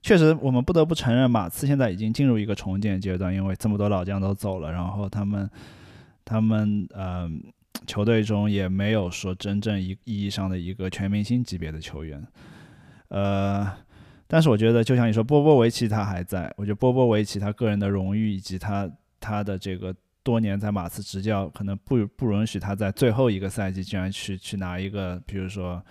[0.00, 5.50] 确实我们不得不承认，马刺现在已经进入一个重建阶段，因为这么多老将都走了，然后他们
[6.24, 7.28] 他们呃
[7.84, 12.24] 球队中也没有说真正意意义上的一个全明星级别的球员。
[13.08, 13.68] 呃，
[14.32, 18.90] 但是我觉得，就像你说，波波维奇他还在，我觉得波波维奇他个人的荣誉以及他
[19.20, 19.94] 他的这个。
[20.24, 25.84] 多年在马刺执教，可能不不允许他在最后一个赛季竟然去去拿一个，比如说，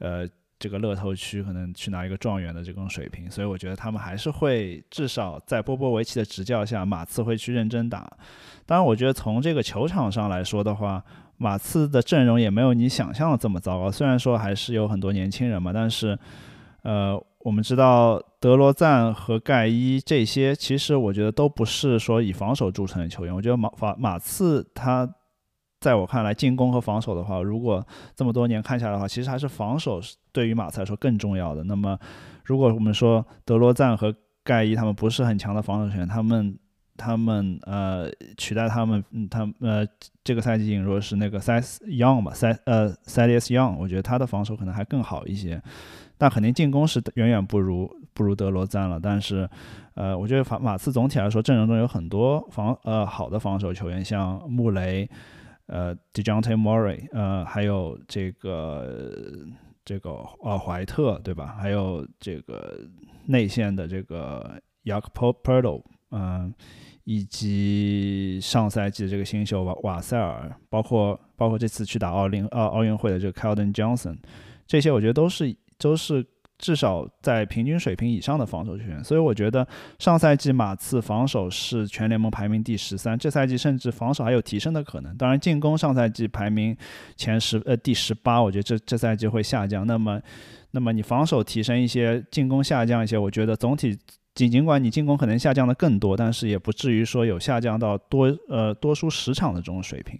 [0.00, 0.28] 呃，
[0.58, 8.10] 这个乐透区可能去拿一个状元的这种水平，所以我觉得他们还是会至少在波波维奇的执教下，马刺会去认真打。
[8.66, 11.00] 当然，我觉得从这个球场上来说的话，
[11.36, 13.88] 马刺的阵容也没有你想象的这么糟糕。
[13.88, 16.18] 虽然说还是有很多年轻人嘛，但是，
[16.82, 17.24] 呃。
[17.46, 23.32] 我们知道德罗赞和盖伊这些，其实我觉得都不是说以防守著称的球员。
[23.32, 25.08] 我觉得马法马刺他，
[25.78, 30.00] 在我看来，进攻和防守的话，如果这么多年看下来的话，其实还是防守
[30.32, 31.62] 对于马刺来说更重要的。
[31.62, 31.96] 那么，
[32.42, 36.58] 如果我们说德罗赞和盖伊他们不是很强的防守球员，他们
[36.96, 39.86] 他们呃取代他们，嗯他呃
[40.24, 45.62] 这个赛季引入是那个塞斯 Young 吧，塞呃塞利斯 Young，我觉得他的防守可能还更好一些。
[46.18, 48.98] 但肯定进攻是远远不如不如德罗赞了。
[49.00, 49.48] 但是，
[49.94, 55.08] 呃，我觉得法马刺总体来说阵容中有很多防呃好的防守球员，像穆雷，
[55.66, 59.22] 呃，Dejounte Murray，呃，还有这个
[59.84, 60.10] 这个
[60.42, 61.56] 呃怀特，对吧？
[61.58, 62.78] 还有这个
[63.26, 66.54] 内线的这个 Yak Perdo 嗯，
[67.04, 74.16] 以及上赛季这个新秀瓦瓦塞尔，包括包括这次去打奥林奥奥运会的这个 Keldon Johnson，
[74.66, 76.24] 这些我觉得都是都是。
[76.58, 85.14] 至少在平均水平以上的防守球员，所以我觉得上赛季马刺防守是全联盟排名第十三，这赛季甚至防守还有提升的可能。
[85.18, 86.74] 当然，进攻上赛季排名
[87.14, 89.86] 前十呃第十八，我觉得这这赛季会下降。
[89.86, 90.18] 那么，
[90.70, 93.94] 那么你防守提升一些，进攻下降一些，我觉得总体
[94.34, 100.18] 尽尽管你进攻可能下降的更多，但是也不至于说有下降到多呃多输十场的这种水平。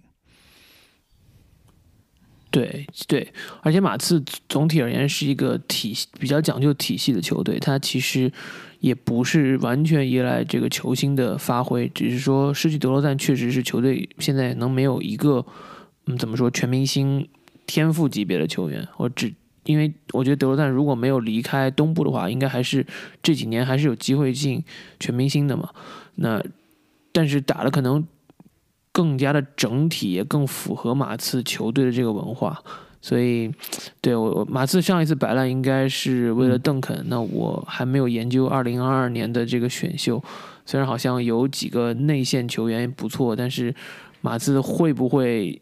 [2.49, 8.31] 对对，而且马刺总体而言是一个体系比较讲究体系的球队，它其实
[8.79, 15.45] 也不是完全依赖这个球星的发挥，只是说失去德罗赞确实是球队现在能没有一个
[16.05, 17.27] 嗯怎么说全明星
[17.65, 19.33] 天赋级别的球员，我只
[19.65, 22.85] 因为我觉得德罗赞如果没有离开东部的话，应该还是
[23.21, 24.63] 这几年还是有机会进
[25.01, 25.69] 全明星的嘛。
[26.15, 26.41] 那
[27.11, 28.07] 但是打的可能。
[28.97, 32.59] 更加的整体也更符合马刺球队的这个文化，
[32.99, 33.51] 所以
[34.01, 37.05] 对我马刺上一次摆烂应该是为了邓肯。
[37.07, 40.19] 那我还没有研究二零二二年的这个选秀，
[40.65, 43.71] 虽然好像有几个内线球员不错，但是
[44.21, 45.61] 马刺会不会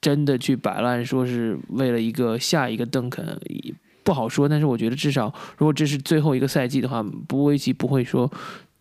[0.00, 3.36] 真的去摆烂，说是为了一个下一个邓肯
[4.04, 4.48] 不好说。
[4.48, 8.30] 但是我觉得至少如果这是最后一个赛季的话，波维奇不会说。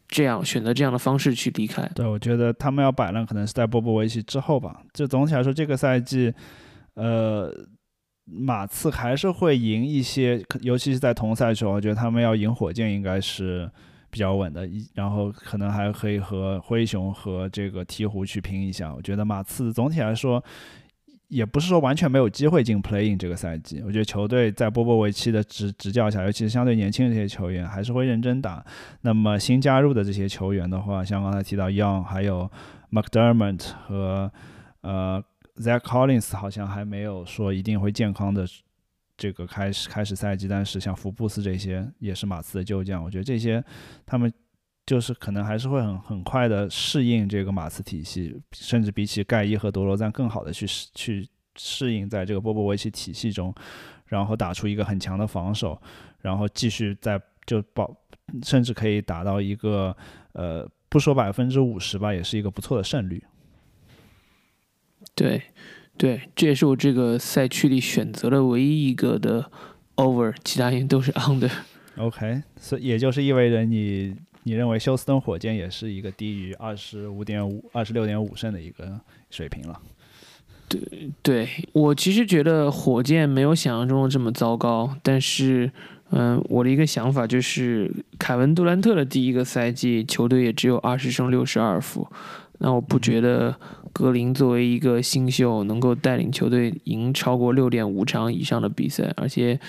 [0.08, 4.82] 这样选择这样的方式去离开，对我觉得他们要摆烂，可能是在波波维奇之后吧。
[4.94, 6.34] 就总体来说，这个赛季，
[6.94, 7.52] 呃，
[8.26, 13.70] 马刺还是会赢一些，尤其是在同赛时候，我觉得他们要赢火箭应该是
[14.10, 14.68] 比较稳的。
[14.68, 18.94] 一然后可能还可以和灰熊和这个鹈鹕去拼一下。
[18.94, 20.44] 我觉得马刺总体来说。
[21.28, 28.64] 也不是说完全没有机会进 Playing 这个赛季，我觉得球队在波波维奇的执执教下，尤其是相对年轻的这些球员，还是会认真打。
[29.02, 32.50] 那么新加入的这些球员的话，像刚才提到 Young，还有
[32.92, 34.32] McDermott 和
[34.82, 35.24] 呃
[35.58, 38.46] Zach Collins，好像还没有说一定会健康的
[39.18, 40.48] 这个开始开始赛季。
[40.48, 43.64] 但是像福布斯这些也是马刺的旧将，我觉得这些
[44.06, 44.32] 他们。
[44.86, 53.52] 就是可能还是会很很快的适应这个马刺体系，甚至比起盖伊和德罗赞更好的去去适应在这个波波维奇体系中，
[54.06, 55.82] 然后打出一个很强的防守，
[56.22, 57.96] 然后继续在就保，
[58.44, 59.96] 甚至可以达到一个
[60.34, 63.24] 呃不说百分之五十吧，也是一个不错的胜率。
[65.16, 65.42] 对，
[65.98, 69.50] 对，这也是我这个赛区里选择的唯一一个的
[69.96, 71.52] over，其他人都是 under。
[71.98, 74.16] OK，所以也就是意味着你。
[74.48, 79.00] 你认为休斯顿火箭也是一个低于二十五点五、二十六点五胜的一个
[79.32, 79.82] 水平了？
[80.70, 80.80] 对，
[81.24, 85.72] 对我其实觉得火箭没有想象中的这么糟糕，但是，
[86.12, 92.08] 嗯，我的一个想法就是，凯文杜兰特的第一个赛季球队也只有二十胜六十二负，
[92.60, 93.56] 那我不觉得
[93.92, 99.60] 格林作为一个新秀能够带领球队赢超过六点五场以上的比赛，而且。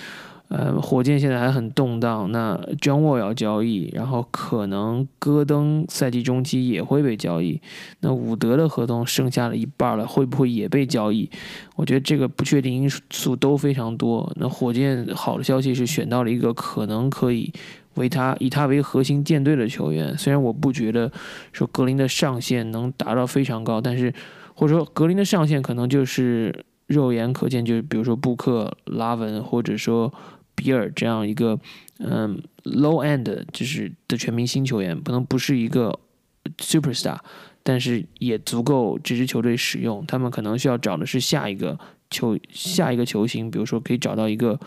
[0.49, 2.31] 呃，火箭现在还很动荡。
[2.31, 7.61] 那 John Wall 要交易，然后可能戈登赛季中期也会被交易。
[7.99, 11.29] 那伍德的合同剩下了一半了，会不会也被交易？
[11.75, 14.31] 我觉得这个不确定因素都非常多。
[14.37, 17.51] 那火箭好的消息是选到了一个可能可以
[17.95, 20.17] 为他以他为核心舰队的球员。
[20.17, 21.11] 虽然我不觉得
[21.51, 24.13] 说格林的上限能达到非常高，但是
[24.53, 30.13] 或者说格林的上限可能就是肉眼可见，就是比如说布克、拉文，或者说。
[30.57, 31.57] 比尔这样一个
[31.99, 35.97] 嗯 low end 就是的全明星球员，可能不是一个
[36.57, 37.19] superstar，
[37.61, 40.03] 但是也足够这支球队使用。
[40.07, 41.77] 他们可能需要找的是下一个
[42.09, 44.59] 球下一个球星，比如说可以找到一个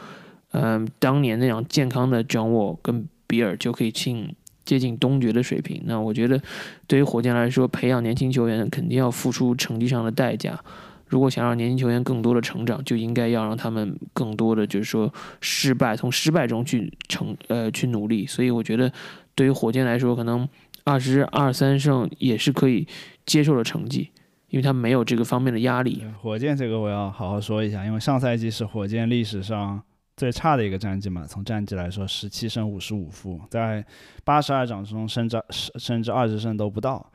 [0.53, 5.83] 嗯当年那样健康的 John Wall 跟比尔就可以近接近东决的水平。
[5.87, 6.41] 那我觉得
[6.87, 10.63] 对于火箭来说，培养年轻球员肯定要付出成绩上的代价。
[11.11, 18.25] 如果想让年轻球员更多的成长，就应该要让他们更多的就是说失败，从失败中去成呃去努力。
[18.25, 18.91] 所以我觉得，
[19.35, 20.49] 对于火箭来说，可能
[20.85, 22.87] 二十二三胜也是可以
[23.27, 24.11] 接受的成绩，
[24.51, 26.03] 因为他没有这个方面的压力。
[26.23, 29.83] 火箭这个我要好好说一下，因为上赛季是火箭历史上
[30.17, 33.85] 最差的一个战绩嘛，从战绩来说，十七胜五十五负，在
[34.23, 35.43] 八十二场中甚至
[35.77, 37.11] 甚至二十胜都不到。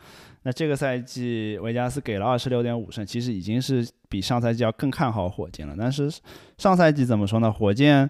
[0.45, 5.75] 那这个赛季维加斯给了二十六点五胜，其实已经是比上赛季要更看好火箭了。
[5.75, 6.07] 但是
[6.59, 7.51] 上赛季怎么说呢？
[7.51, 8.07] 火箭，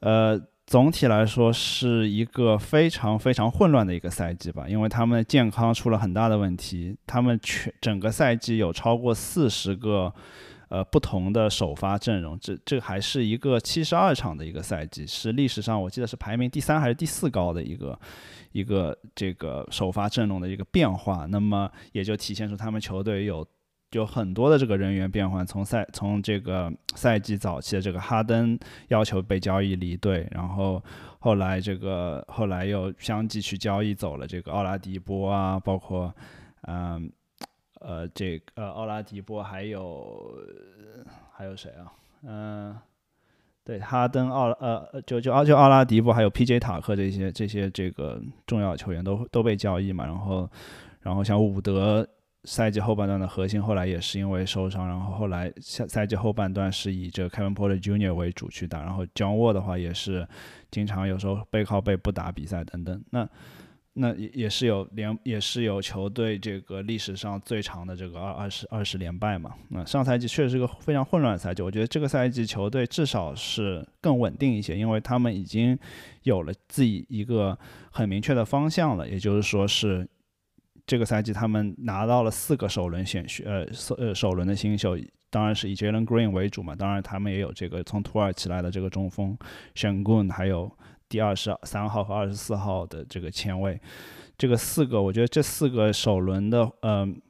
[0.00, 6.96] 呃，总体来说是一个非常非常混乱的一个赛季吧，因为他们的健康出了很大的问题。
[7.06, 10.12] 他们全整个赛季有超过四十个
[10.68, 12.38] 呃不同的首发阵容。
[12.40, 17.98] 这这还是一个七十二场的一个赛季，是历史上我记得是排名第三还是第四高的一个
[18.52, 21.26] 一个这个首发阵容的一个变化。
[21.26, 23.46] 那么也就体现出他们球队有。
[23.92, 28.58] 有很多的这个人员变换，从赛从这个赛季早期的这个哈登
[28.88, 30.82] 要求被交易离队，然后
[31.20, 36.12] 后来这个后来又相继去交易走了这个奥拉迪波啊，包括
[36.62, 37.10] 嗯
[37.80, 40.34] 呃这个呃奥拉迪波还有
[41.32, 41.92] 还有谁啊？
[42.22, 42.76] 嗯，
[43.64, 46.58] 对，哈登奥呃就就奥就奥拉迪波还有 P.J.
[46.58, 50.50] 塔克这些这些这个重要球员都都被交易嘛，然后
[51.00, 52.06] 然后像伍德。
[52.48, 58.14] 赛季后半段的核心后来也是因为受伤，然后后来下赛季后半段是以这个 Kevin Porter Jr.
[58.14, 60.24] 为主去打，然后 John Wall 的话也是
[60.70, 63.02] 经常有时候背靠背不打比赛等等。
[63.10, 63.28] 那
[63.96, 69.54] 那也也是有连也是有球队这个历史上最长的这个二二十二十连败嘛。
[69.70, 75.78] 那上赛季确实是个非常混乱的赛季，我觉得这个赛季球队至少是更稳定一些，因为他们已经
[76.22, 77.58] 有了自己一个
[77.90, 80.08] 很明确的方向了，也就是说是。
[80.88, 84.96] 这个赛季他们拿到了四个首轮选秀，呃，首呃首轮的新秀，
[85.30, 86.76] 当然是以 Jalen Green 为主嘛。
[86.76, 89.36] 当然他们也有这个从土耳其来的这个中锋
[89.74, 90.70] Shangun，还有
[91.08, 93.80] 第二十三号和二十四号的这个前卫。
[94.38, 97.20] 这个四个，我觉得这四个首轮的，嗯。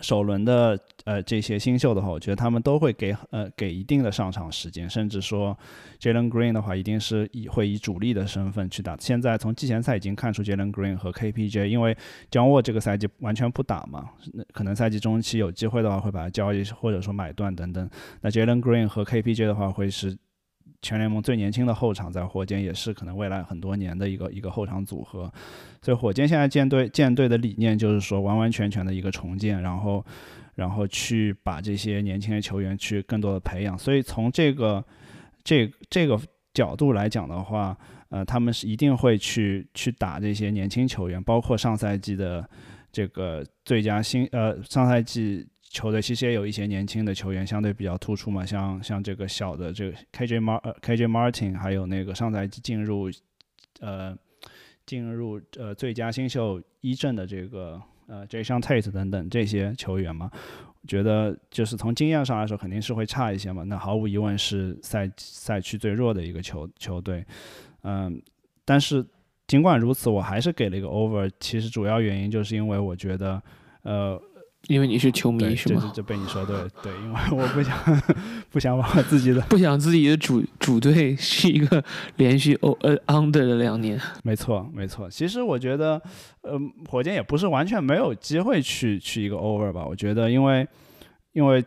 [0.00, 5.54] 首轮的呃这些新秀的话，我觉得他们都会给呃给一定的上场时间，甚至说
[6.00, 8.96] Jalen Green 的话，一定是以会以主力的身份去打。
[8.98, 11.94] 现在从季前赛已经看出 Jalen Green 和 KPJ，因为
[12.30, 17.90] 姜沃这个赛季完全不打嘛，那可能赛季中期有机会的话会把他交易或者说买断等等。
[18.22, 20.16] 那 Jalen Green 和 KPJ 的话会是。
[20.82, 25.32] 全联盟最年轻的后场，在火箭也是可能未来很多年的一个一个后场组合，
[25.80, 30.04] 所以火箭现在建队建队的理念就是说完完全全的一个重建，然后
[30.56, 34.84] 然后去把这些年轻的球员去更多的培养，所以从这个
[35.44, 36.20] 这这个
[36.52, 37.76] 角度来讲的话，
[38.08, 42.44] 呃，他们是一定会去去打这些年轻球员，包括上赛季的
[42.90, 45.46] 这个最佳新呃上赛季。
[45.72, 53.10] 球队其实也有一些年轻的球员，相对比较突出嘛，像像这个小的这个 KJ Mar 呃 KJ Martin，还有那个上赛季进入
[53.80, 54.14] 呃
[54.84, 60.30] 进入呃最佳新秀一阵的这个呃 Jason Tate 等等这些球员嘛，
[60.82, 67.24] 我觉得就是从经验上来说肯定是会差一些嘛，那毫无疑问是赛赛区最弱的一个球球队，
[67.84, 68.20] 嗯，
[68.66, 69.02] 但是
[69.46, 73.42] 尽管如此，我还是给了一个 over，其实主要原因就是因为我觉得
[73.84, 74.20] 呃。
[74.72, 75.92] 因为你是球迷是吗？
[75.94, 78.02] 就被你说对对，因为我不想
[78.50, 81.84] 不想把自己的不想自己的主主队是一个
[82.16, 84.00] 连续 o 呃 under 的两年。
[84.24, 86.00] 没错没错，其实我觉得，
[86.40, 86.58] 呃，
[86.88, 89.84] 火箭也不是完全没有机会去去一个 over 吧。
[89.86, 90.66] 我觉得，因为
[91.32, 91.62] 因为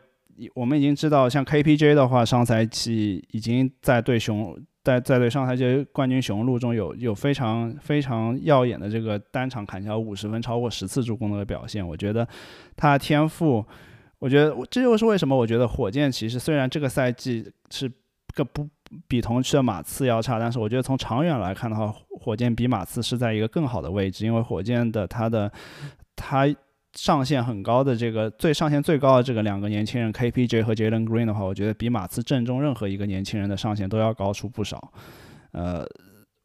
[0.56, 4.58] 我们已经知道，像 KPJ 的话，上赛季已经在对熊。
[4.86, 12.26] 在在对上赛季冠军雄鹿中有有非常非常耀眼的这个单场砍下五十分、超过十次助攻的表现，我觉得
[12.78, 13.66] 他天赋，
[14.20, 17.92] 我觉得这就是为什么我觉得火箭其实虽然这个赛季是
[18.36, 18.70] 个不
[19.08, 25.52] 比同区的马刺要差，但是我觉得从长远来看的话，火箭比马刺是在一个更好的位置，因为火箭的他的
[26.16, 26.48] 他。
[26.96, 34.94] 上限很高的这个最上限最高的这个两个年轻人 KPJ 和 Jalen Green 的话，我觉得比马刺阵中任何一个年轻人的上限都要高出不少。
[35.52, 35.86] 呃，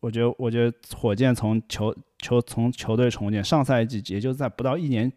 [0.00, 5.12] 我觉得我觉得火箭从球球从球队重建上赛季也就在不到一年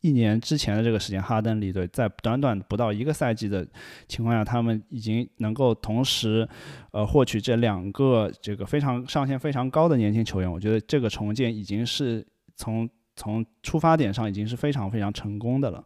[0.00, 3.64] 一年之前的这个时间，哈登离队，在短短不到一个赛季的
[4.08, 6.48] 情况下，他们已经能够同时
[6.90, 12.26] 呃获取这两个这个非常上限非常高的年轻球员，我觉得这个重建已经是
[12.56, 12.90] 从。
[13.16, 15.84] 从出发点上已经是非常非常成功的了。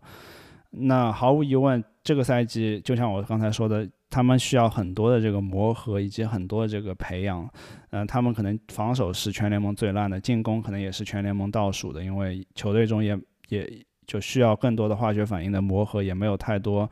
[0.71, 7.49] 那毫无疑问，这个赛季就像我刚才说的，他们需要很多的这个磨合以及很多的这个培养。
[7.91, 13.19] 嗯，他们可能防守是全联盟最烂的，进攻可能也是全联盟倒数的，因为球队中也
[13.49, 13.67] 也
[14.07, 16.89] 就需要更多的化学反应的磨合，也没有太多。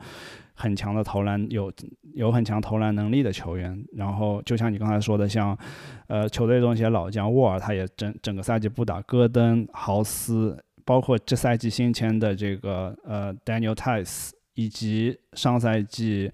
[0.57, 1.69] 很强的投篮，有
[2.13, 3.77] 有很强投篮能力的球员。
[3.93, 5.57] 然后就像你刚才说的，像
[6.07, 9.01] 呃球队中一些老将沃尔，他也整整个赛季不打。
[9.01, 16.31] 戈登、豪斯，包括这赛季新签的这个呃 Daniel Tice，以及上赛季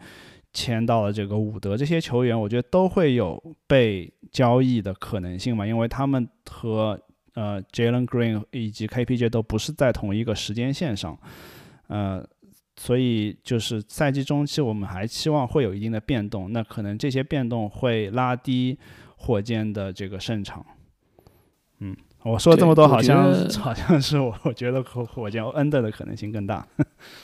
[0.53, 7.01] 签到了这个伍德，这些球员，我觉得都会有被交易的可能性嘛，因为他们和
[7.33, 11.17] 呃 Jalen Green 以及 KPJ 都不是在同一个时间线上，
[11.87, 12.25] 呃。
[12.77, 18.79] 所以就是赛季中期，我们还期望会有一定的变动，那可能这些变动会拉低
[19.17, 20.65] 火箭的这个胜场。
[21.79, 26.65] 嗯，我说这么多，好像好像是我我觉得火火箭 under 的可能性更大。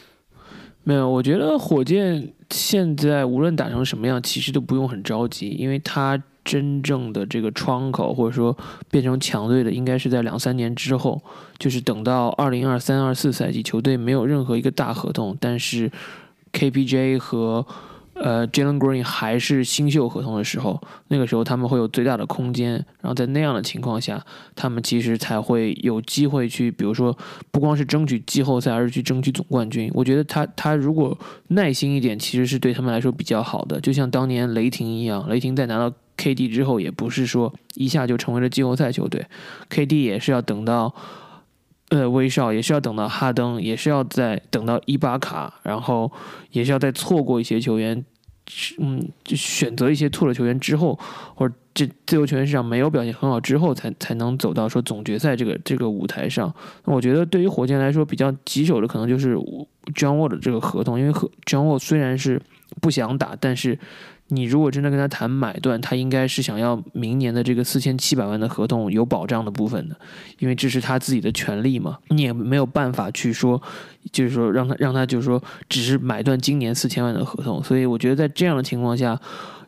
[0.84, 8.58] 没有，我觉得火箭现在无论打成什么样，其实都不用很着急，因为他真正的这个窗口或者说
[8.90, 11.22] 变成强队的，应该是在两三年之后，
[11.60, 15.92] 就是等到二零二三、二四赛季，球队没有任何一个大合同，但是
[16.54, 17.66] KPJ 和
[18.14, 22.72] 呃，Jalen Green 还是新秀合同的时候，那个时候他们会有最大的空间，
[23.02, 24.26] 然后在那样的情况下，
[24.56, 27.16] 他们其实才会有机会去，比如说
[27.52, 29.92] 不光是争取季后赛，而是去争取总冠军。
[29.94, 31.16] 我觉得他他如果
[31.50, 33.80] 耐心一点，其实是对他们来说比较好的。
[33.80, 39.26] 就像当年雷霆一样，雷霆在拿到 KD 之后，也不是说一下就成为了季后赛球队
[39.70, 40.94] ，KD 也是要等到。
[41.90, 46.12] 呃，威少也是要等到哈登，也是要再等到伊巴卡，然后
[46.52, 48.04] 也是要再错过一些球员，
[48.80, 51.00] 嗯，就选择一些错的球员之后，
[51.34, 56.54] 或者这自由球员市场没有表现很好之后，才才能走到说总决赛这个这个舞台上。
[56.84, 59.38] 那我觉得对于火箭来说，比较棘手的可能就是
[59.96, 62.42] John Wall 的这个合同，因为和 John Wall 虽然是
[62.82, 63.80] 不想打，但是。
[64.30, 69.98] 你如果真的跟他谈买断，他应该是想要明年的这个四千七百万的合同有保障的部分的，
[70.40, 71.98] 因为这是他自己的权利嘛。
[72.10, 73.62] 你也没有办法去说，
[74.12, 77.64] 就是说让他让他就是说只是买断今年四千万的合同。
[77.64, 79.18] 所以我觉得在这样的情况下，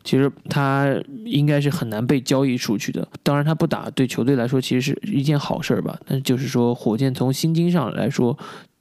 [0.03, 0.93] 其实他
[1.24, 3.07] 应该是很难被交易出去的。
[3.24, 5.97] 当然他不打对球队来说其实是一件好事儿吧。
[6.05, 8.38] 但就是说火箭从薪金上来说，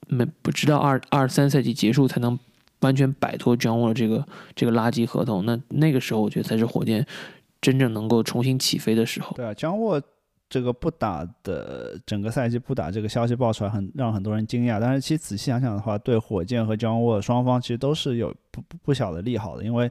[0.09, 2.37] 没不直到二二三赛季结束才能。
[2.81, 7.05] 完全摆脱掌握了这个这个垃圾合同，那那个时候我觉得才是火箭
[7.61, 9.35] 真正能够重新起飞的时候。
[9.37, 10.01] 对啊，姜沃
[10.49, 14.81] 这个不打的整个赛季不打这个消息爆出来，很让很多人惊讶。
[14.81, 19.91] 但是其实仔细想想的话，对火箭和姜沃双方其实都是有不不小的利好的，因为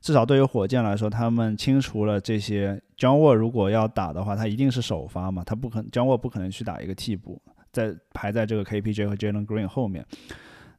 [0.00, 7.40] 至少对于火箭来说，他们清除了这些姜沃如果要打的话，他一定是首发嘛，他不可姜沃不可能去打一个替补，
[7.72, 10.04] 在排在这个 KPJ 和 Jalen Green 后面，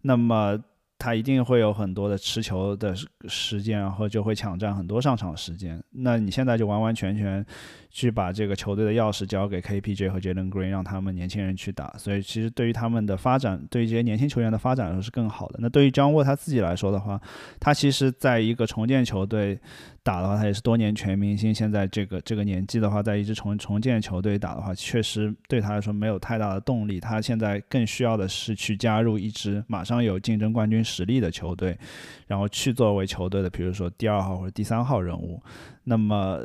[0.04, 0.64] 那么。
[1.00, 2.96] 他一定会有很多的持球的
[3.28, 5.82] 时间，然后就会抢占很多上场时间。
[5.92, 7.46] 那你现在就完完全全
[7.90, 11.94] 去把这个球队的钥匙交给 KPJ 和 Jalen Green，让他们年轻人去打。
[11.98, 15.60] 所以其实对于他们的发展，对于这些年轻球员的发展来说是更好的。
[15.62, 17.22] 那对于张沃他自己来说的话，
[17.60, 19.60] 他其实在一个重建球队。
[20.08, 21.54] 打的话，他也是多年全明星。
[21.54, 26.98] 现在这个这个年纪的话，在一支重重建球队打的话，确实对他来说没有太大的动力。
[26.98, 31.78] 他现在更需要的是去加入一支马上有竞争冠军实力的球队，
[32.26, 35.44] 然后去作为球队的，比如说第二号或者第三号人物。
[35.84, 36.40] 那么，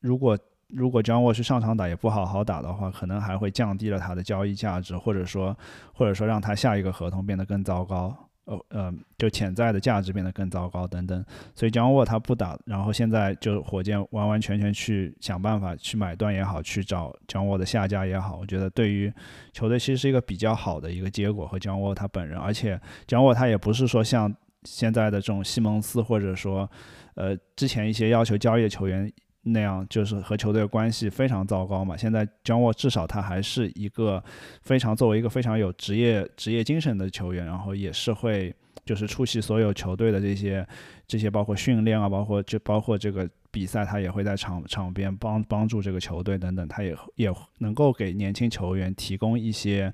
[0.00, 0.38] 如果
[0.68, 5.58] 如果张沃去上场打也不好好打的话，可能还会降低了他的交易价值，或者说
[5.92, 8.27] 或者说让他下一个合同变得更糟糕。
[8.48, 11.22] 呃呃，就潜在的价值变得更糟糕等等，
[11.54, 19.12] 所以姜沃他不打，然后现在就火箭完完全全去想办法去买断也好，去找姜沃的下家也好，我觉得对于
[19.52, 24.34] 球队其实是一个比较好的一个结果和姜沃他本人，而且姜沃他也不是说像
[24.64, 26.70] 现在的这种西蒙斯或者说
[27.14, 29.12] 呃之前一些要求交易的球员。
[29.52, 31.96] 那样就是和球队的关系非常糟糕嘛。
[31.96, 34.22] 现在 John Wall 至少他还是一个
[34.62, 40.66] 非常作为一个非常有职业职业精神的球员，然后也是会就是出席所有球队的这些
[41.06, 49.92] 这些包括训练啊，包括就包括这个比赛，他也会在场场边帮帮助这个球队等等，他也也能够给年轻球员提供一些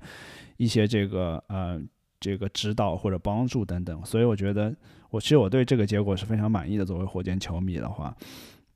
[0.57, 1.81] 一些这个呃
[2.19, 4.05] 这个指导或者帮助等等。
[4.05, 4.75] 所以我觉得
[5.09, 6.85] 我其实我对这个结果是非常满意的。
[6.85, 8.15] 作为火箭球迷的话，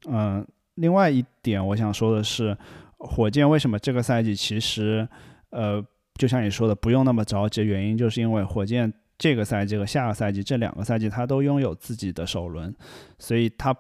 [0.08, 0.46] 嗯。
[0.80, 2.58] 另外一点，我想说的是，
[2.98, 5.08] 火箭为什么这个赛季其实，
[5.50, 7.64] 呃，就像你说的，不用那么着急。
[7.64, 12.74] 原因就是因为火箭这个赛季和下个赛季这两个赛季，他都拥有自己的首轮，
[13.18, 13.76] 所以他，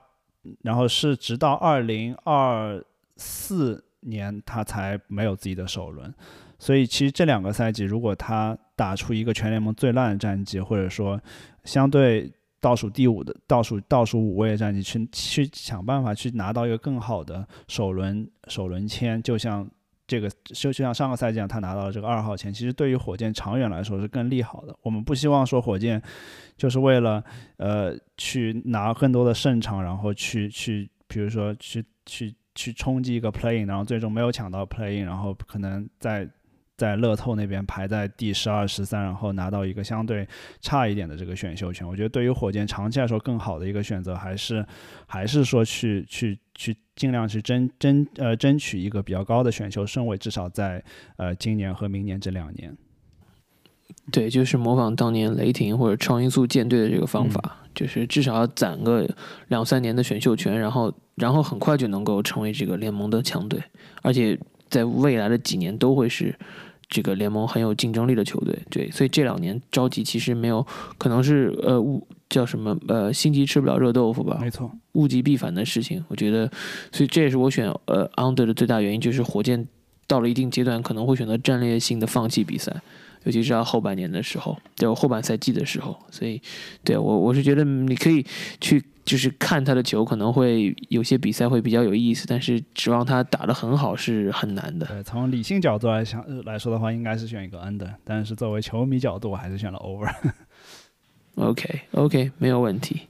[0.62, 2.84] 然后是直到二零二
[3.16, 6.14] 四年他才没有自己的首轮。
[6.58, 11.22] 所以其实这两个赛季，如果他打出一个全联盟最烂的战绩，或者说
[11.64, 12.30] 相对。
[12.62, 19.70] 倒数第五的倒数倒数五位的战绩，去去想办法去拿到一个更好的首轮首轮签，就像
[20.06, 22.54] 这个就就像上个赛季一样，他拿到了这个二号签。
[22.54, 24.76] 其实对于火箭长远来说是更利好的。
[24.82, 26.02] 我们不希望说火箭
[26.58, 27.24] 就是为了
[27.58, 36.30] 呃去拿更多的胜场，然后去去比如说去去去冲击一个 playing，然后最终没有抢到 playing，然后可能在。
[36.80, 40.26] 在乐透那边排在第十二、十三，然后拿到一个相对
[40.62, 41.86] 差一点的这个选秀权。
[41.86, 44.66] 我觉得对于火箭长期来说，更好的一个选择还是
[45.06, 50.82] 还是说去去去尽量去争争呃争取一个比较高的选秀顺位，至少在
[51.18, 52.74] 呃今年和明年这两年。
[54.10, 59.06] 对，就是模仿当年雷霆或者超音速舰队的这个方法，就是至少要攒个
[59.50, 63.62] 两三年的选秀权，然后然后很快就能够成为这个联盟的强队，
[64.02, 66.34] 而且在未来的几年都会是。
[66.90, 68.58] 这个联盟很有竞争力的球队。
[68.70, 70.66] 对，所以这两年着急其实没有，
[70.98, 76.04] 可能是呃物叫什么呃心急吃不了热豆腐吧，没错，物极必反的事情。
[76.10, 76.52] 我觉得，
[76.92, 79.68] 所以这也是我选呃 under 的最大原因，就是火箭
[80.08, 82.76] 到了一定阶段可能会选择战略性的放弃比赛。
[83.24, 86.42] 尤其是到后半年的时候，对后半赛季的时候，所以
[86.84, 88.26] 对我我是觉得你可以
[88.62, 94.86] 去就是看他的球，可能会有些比赛会比较有意思，但是指望他打得很好是很难的。
[94.86, 100.10] 对，从理性角度来想来说的话，应该是选一个 under，但是作为球迷角度，我还是选了 over。
[101.36, 103.02] OK OK，没有问题。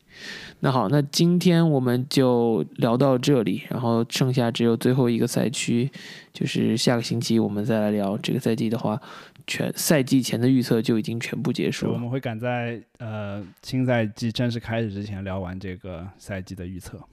[0.62, 5.90] 那好，那今天我们就聊到这里，然后剩下只有最后一个赛区，
[6.34, 9.02] 就是下个星期我们再来聊这个赛季的话。
[9.50, 11.94] 全赛季前的预测就已经全部结束了。
[11.94, 17.04] 我们会赶在呃新赛季正式开始之前聊完这个赛季的预测。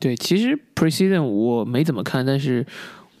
[0.00, 2.66] 对，其实 preseason 我没怎么看，但是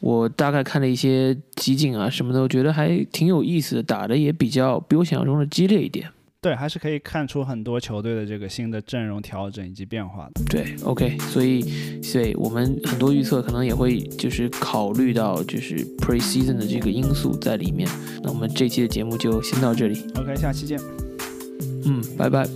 [0.00, 6.10] 我大概看了一些集锦啊什么的，我觉得还挺有意思的，打的也比较比我想象中的激烈一点。
[6.40, 10.44] 对，还是可以看出很多球队的这个新的阵容调整以及变化的。
[10.48, 17.88] 对，OK，所以，所以我们很多预测可能也会就是考虑到就是 preseason 的这个因素在里面。
[18.22, 20.00] 那我们这期的节目就先到这里。
[20.14, 20.78] OK，下期见。
[21.84, 22.48] 嗯，拜拜。